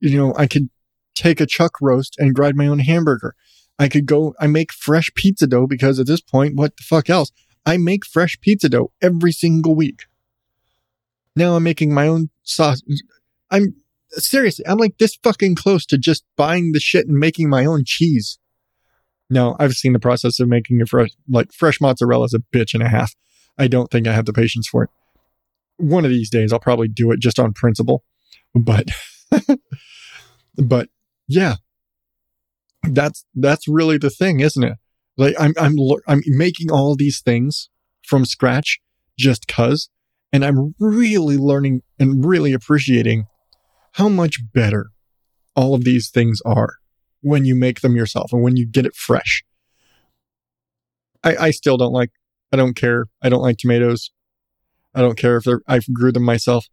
[0.00, 0.70] you know, I could
[1.14, 3.34] take a chuck roast and grind my own hamburger.
[3.82, 7.10] I could go, I make fresh pizza dough because at this point, what the fuck
[7.10, 7.32] else?
[7.66, 10.04] I make fresh pizza dough every single week.
[11.34, 12.80] Now I'm making my own sauce.
[13.50, 13.74] I'm
[14.10, 17.82] seriously, I'm like this fucking close to just buying the shit and making my own
[17.84, 18.38] cheese.
[19.28, 22.74] No, I've seen the process of making a fresh, like fresh mozzarella is a bitch
[22.74, 23.16] and a half.
[23.58, 24.90] I don't think I have the patience for it.
[25.78, 28.04] One of these days I'll probably do it just on principle,
[28.54, 28.90] but,
[30.56, 30.88] but
[31.26, 31.56] yeah,
[32.82, 34.76] that's, that's really the thing, isn't it?
[35.16, 35.76] Like I'm, I'm,
[36.06, 37.68] I'm making all these things
[38.06, 38.80] from scratch
[39.18, 39.88] just cause.
[40.32, 43.26] And I'm really learning and really appreciating
[43.92, 44.90] how much better
[45.54, 46.76] all of these things are
[47.20, 49.44] when you make them yourself and when you get it fresh.
[51.22, 52.10] I, I still don't like,
[52.50, 53.06] I don't care.
[53.22, 54.10] I don't like tomatoes.
[54.94, 56.66] I don't care if I grew them myself,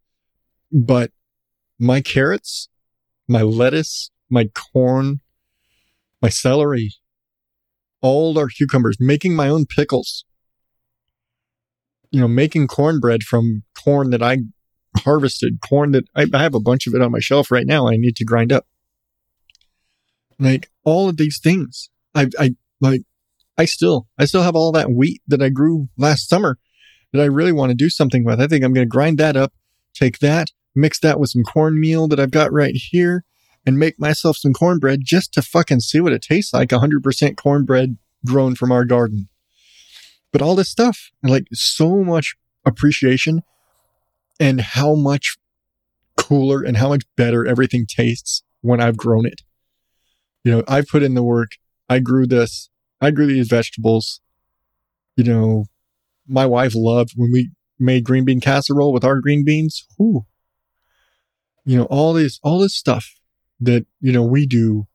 [0.71, 1.11] but
[1.77, 2.67] my carrots,
[3.27, 5.21] my lettuce, my corn,
[6.21, 6.91] my celery,
[8.01, 10.25] all our cucumbers, making my own pickles,
[12.11, 14.39] you know, making cornbread from corn that I
[14.97, 17.87] harvested, corn that I, I have a bunch of it on my shelf right now.
[17.87, 18.65] I need to grind up.
[20.39, 23.01] Like all of these things, I, I like,
[23.57, 26.57] I still, I still have all that wheat that I grew last summer
[27.11, 28.39] that I really want to do something with.
[28.39, 29.53] I think I'm going to grind that up,
[29.93, 33.25] take that, mix that with some cornmeal that I've got right here
[33.65, 37.97] and make myself some cornbread just to fucking see what it tastes like 100% cornbread
[38.25, 39.29] grown from our garden.
[40.31, 42.35] But all this stuff, like so much
[42.65, 43.41] appreciation
[44.39, 45.37] and how much
[46.17, 49.41] cooler and how much better everything tastes when I've grown it.
[50.43, 51.51] You know, I've put in the work.
[51.89, 52.69] I grew this.
[53.01, 54.21] I grew these vegetables.
[55.15, 55.65] You know,
[56.27, 59.85] my wife loved when we made green bean casserole with our green beans.
[59.97, 60.25] Whew.
[61.65, 63.18] You know, all this, all this stuff
[63.59, 64.87] that, you know, we do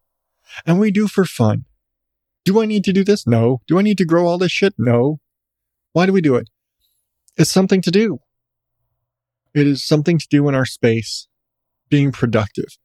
[0.66, 1.64] and we do for fun.
[2.44, 3.26] Do I need to do this?
[3.26, 3.60] No.
[3.66, 4.74] Do I need to grow all this shit?
[4.76, 5.20] No.
[5.92, 6.50] Why do we do it?
[7.36, 8.18] It's something to do.
[9.54, 11.28] It is something to do in our space,
[11.88, 12.76] being productive.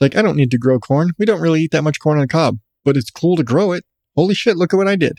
[0.00, 1.12] Like, I don't need to grow corn.
[1.18, 3.72] We don't really eat that much corn on the cob, but it's cool to grow
[3.72, 3.84] it.
[4.16, 5.18] Holy shit, look at what I did.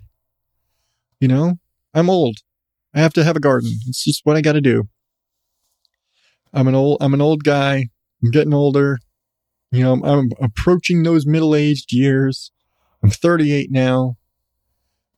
[1.19, 1.59] You know,
[1.93, 2.37] I'm old.
[2.93, 3.71] I have to have a garden.
[3.87, 4.89] It's just what I got to do.
[6.51, 7.89] I'm an old, I'm an old guy.
[8.23, 8.99] I'm getting older.
[9.71, 12.51] You know, I'm, I'm approaching those middle aged years.
[13.01, 14.17] I'm 38 now.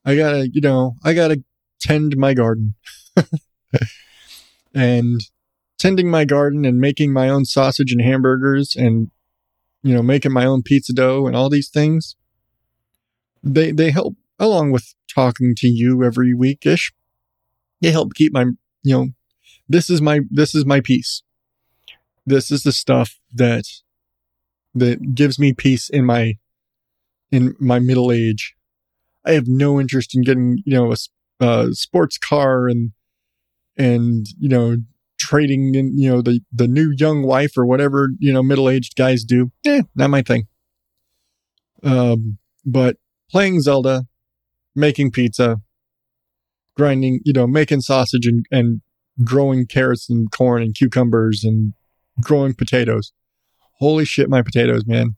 [0.04, 1.42] I gotta, you know, I gotta
[1.80, 2.74] tend my garden.
[4.74, 5.20] and
[5.78, 9.10] tending my garden and making my own sausage and hamburgers and,
[9.82, 12.16] you know, making my own pizza dough and all these things.
[13.42, 16.92] They, they help along with talking to you every week ish.
[17.80, 18.46] They help keep my,
[18.82, 19.08] you know,
[19.68, 21.22] this is my, this is my peace.
[22.24, 23.64] This is the stuff that
[24.74, 26.34] that gives me peace in my
[27.30, 28.54] in my middle age.
[29.24, 30.92] I have no interest in getting you know
[31.40, 32.92] a, sports car and
[33.76, 34.76] and you know
[35.18, 38.96] trading in you know the the new young wife or whatever you know middle aged
[38.96, 39.50] guys do.
[39.64, 40.46] Eh, not my thing.
[41.82, 42.96] Um, but
[43.30, 44.06] playing Zelda,
[44.74, 45.60] making pizza,
[46.76, 48.80] grinding, you know, making sausage and, and
[49.22, 51.74] growing carrots and corn and cucumbers and
[52.22, 53.12] growing potatoes
[53.78, 55.16] holy shit, my potatoes, man.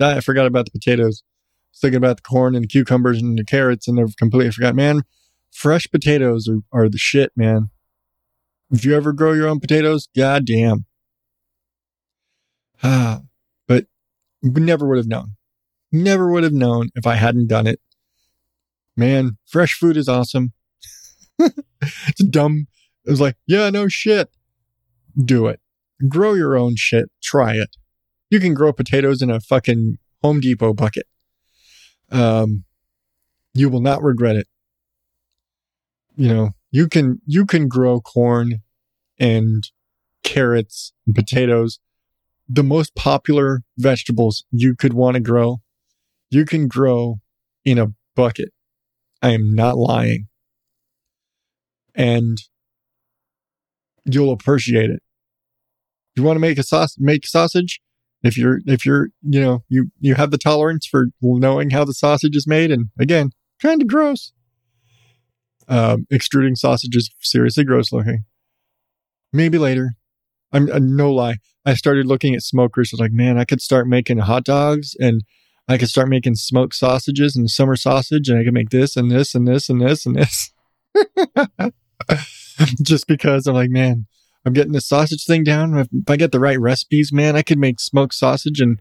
[0.00, 1.22] I forgot about the potatoes.
[1.24, 4.52] I was thinking about the corn and the cucumbers and the carrots and I've completely
[4.52, 4.74] forgot.
[4.74, 5.02] Man,
[5.50, 7.70] fresh potatoes are, are the shit, man.
[8.70, 10.84] If you ever grow your own potatoes, goddamn.
[12.82, 13.20] Ah,
[13.66, 13.86] but
[14.42, 15.36] never would have known.
[15.92, 17.80] Never would have known if I hadn't done it.
[18.96, 20.52] Man, fresh food is awesome.
[21.38, 22.66] it's dumb.
[23.04, 24.28] It was like, yeah, no shit.
[25.16, 25.60] Do it.
[26.08, 27.10] Grow your own shit.
[27.22, 27.76] Try it.
[28.30, 31.06] You can grow potatoes in a fucking Home Depot bucket.
[32.10, 32.64] Um,
[33.54, 34.48] you will not regret it.
[36.16, 38.62] You know, you can you can grow corn
[39.18, 39.64] and
[40.22, 41.78] carrots and potatoes.
[42.48, 45.60] The most popular vegetables you could want to grow,
[46.30, 47.16] you can grow
[47.64, 48.50] in a bucket.
[49.22, 50.28] I am not lying.
[51.94, 52.38] And
[54.04, 55.02] you'll appreciate it.
[56.14, 57.80] You want to make a sauce, make sausage?
[58.26, 61.94] If you're, if you're, you know, you, you have the tolerance for knowing how the
[61.94, 62.70] sausage is made.
[62.70, 63.30] And again,
[63.62, 64.32] kind of gross.
[65.68, 68.24] Um, extruding sausage is seriously gross looking.
[69.32, 69.92] Maybe later.
[70.52, 71.36] I'm uh, no lie.
[71.64, 72.90] I started looking at smokers.
[72.92, 75.22] I was like, man, I could start making hot dogs and
[75.68, 79.10] I could start making smoked sausages and summer sausage and I could make this and
[79.10, 80.52] this and this and this and this.
[82.82, 84.06] Just because I'm like, man,
[84.46, 85.76] I'm getting the sausage thing down.
[85.76, 88.80] If, I get the right recipes, man, I could make smoked sausage and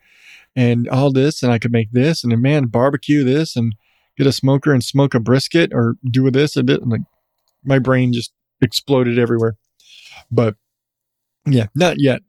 [0.56, 3.76] and all this, and I could make this, and then, man, barbecue this, and
[4.18, 6.82] get a smoker and smoke a brisket, or do this a bit.
[6.82, 7.02] And like,
[7.66, 9.58] my brain just exploded everywhere.
[10.32, 10.56] But
[11.46, 12.22] yeah, not yet.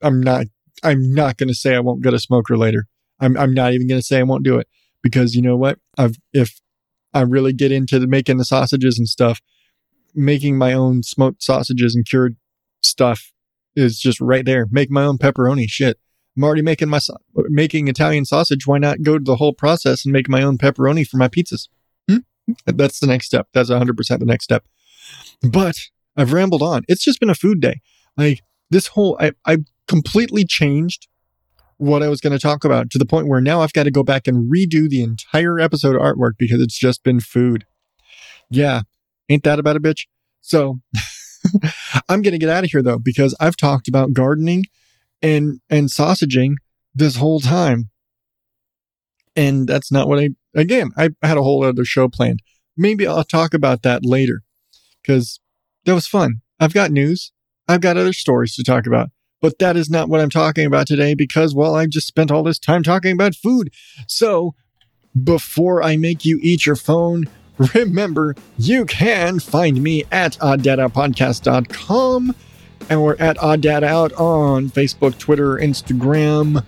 [0.00, 0.46] I'm not.
[0.82, 2.86] I'm not going to say I won't get a smoker later.
[3.20, 3.36] I'm.
[3.36, 4.66] I'm not even going to say I won't do it
[5.02, 5.78] because you know what?
[5.98, 6.60] I've if
[7.12, 9.40] I really get into the making the sausages and stuff,
[10.14, 12.36] making my own smoked sausages and cured
[12.82, 13.32] stuff
[13.74, 14.66] is just right there.
[14.70, 15.66] Make my own pepperoni.
[15.68, 15.98] Shit.
[16.36, 17.00] I'm already making my
[17.34, 18.66] making Italian sausage.
[18.66, 21.68] Why not go to the whole process and make my own pepperoni for my pizzas?
[22.08, 22.18] Hmm?
[22.64, 23.48] That's the next step.
[23.52, 24.64] That's 100% the next step.
[25.42, 25.76] But
[26.16, 26.84] I've rambled on.
[26.88, 27.80] It's just been a food day.
[28.16, 29.58] Like this whole, I, I
[29.88, 31.08] completely changed
[31.76, 33.90] what I was going to talk about to the point where now I've got to
[33.90, 37.66] go back and redo the entire episode artwork because it's just been food.
[38.50, 38.82] Yeah.
[39.28, 40.06] Ain't that about a bitch?
[40.40, 40.80] So
[42.08, 44.64] I'm going to get out of here though, because I've talked about gardening
[45.20, 46.54] and, and sausaging
[46.94, 47.90] this whole time.
[49.34, 52.40] And that's not what I, again, I had a whole other show planned.
[52.76, 54.42] Maybe I'll talk about that later
[55.02, 55.40] because
[55.84, 56.42] that was fun.
[56.60, 57.32] I've got news.
[57.68, 60.86] I've got other stories to talk about, but that is not what I'm talking about
[60.86, 63.72] today because, well, I just spent all this time talking about food.
[64.06, 64.54] So
[65.22, 67.28] before I make you eat your phone,
[67.74, 72.34] remember you can find me at odddatapodcast.com
[72.90, 76.64] and we're at Odd Out on Facebook, Twitter, Instagram.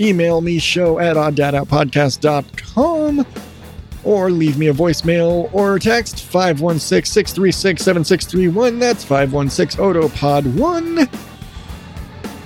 [0.00, 3.26] Email me show at odddatapodcast.com
[4.02, 8.78] or leave me a voicemail or text 516 636 7631.
[8.78, 11.06] That's 516 Otopod 1.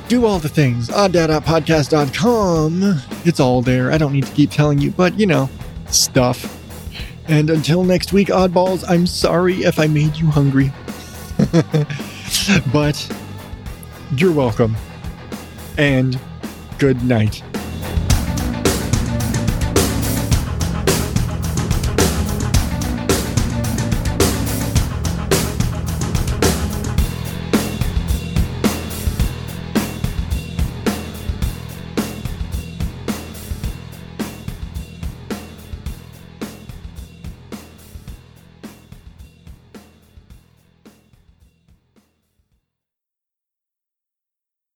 [0.09, 0.89] Do all the things.
[0.89, 3.01] Odddatapodcast.com.
[3.25, 3.93] It's all there.
[3.93, 5.49] I don't need to keep telling you, but you know,
[5.89, 6.64] stuff.
[7.27, 10.73] And until next week, oddballs, I'm sorry if I made you hungry.
[12.73, 13.17] but
[14.17, 14.77] you're welcome.
[15.79, 16.19] And
[16.79, 17.43] good night.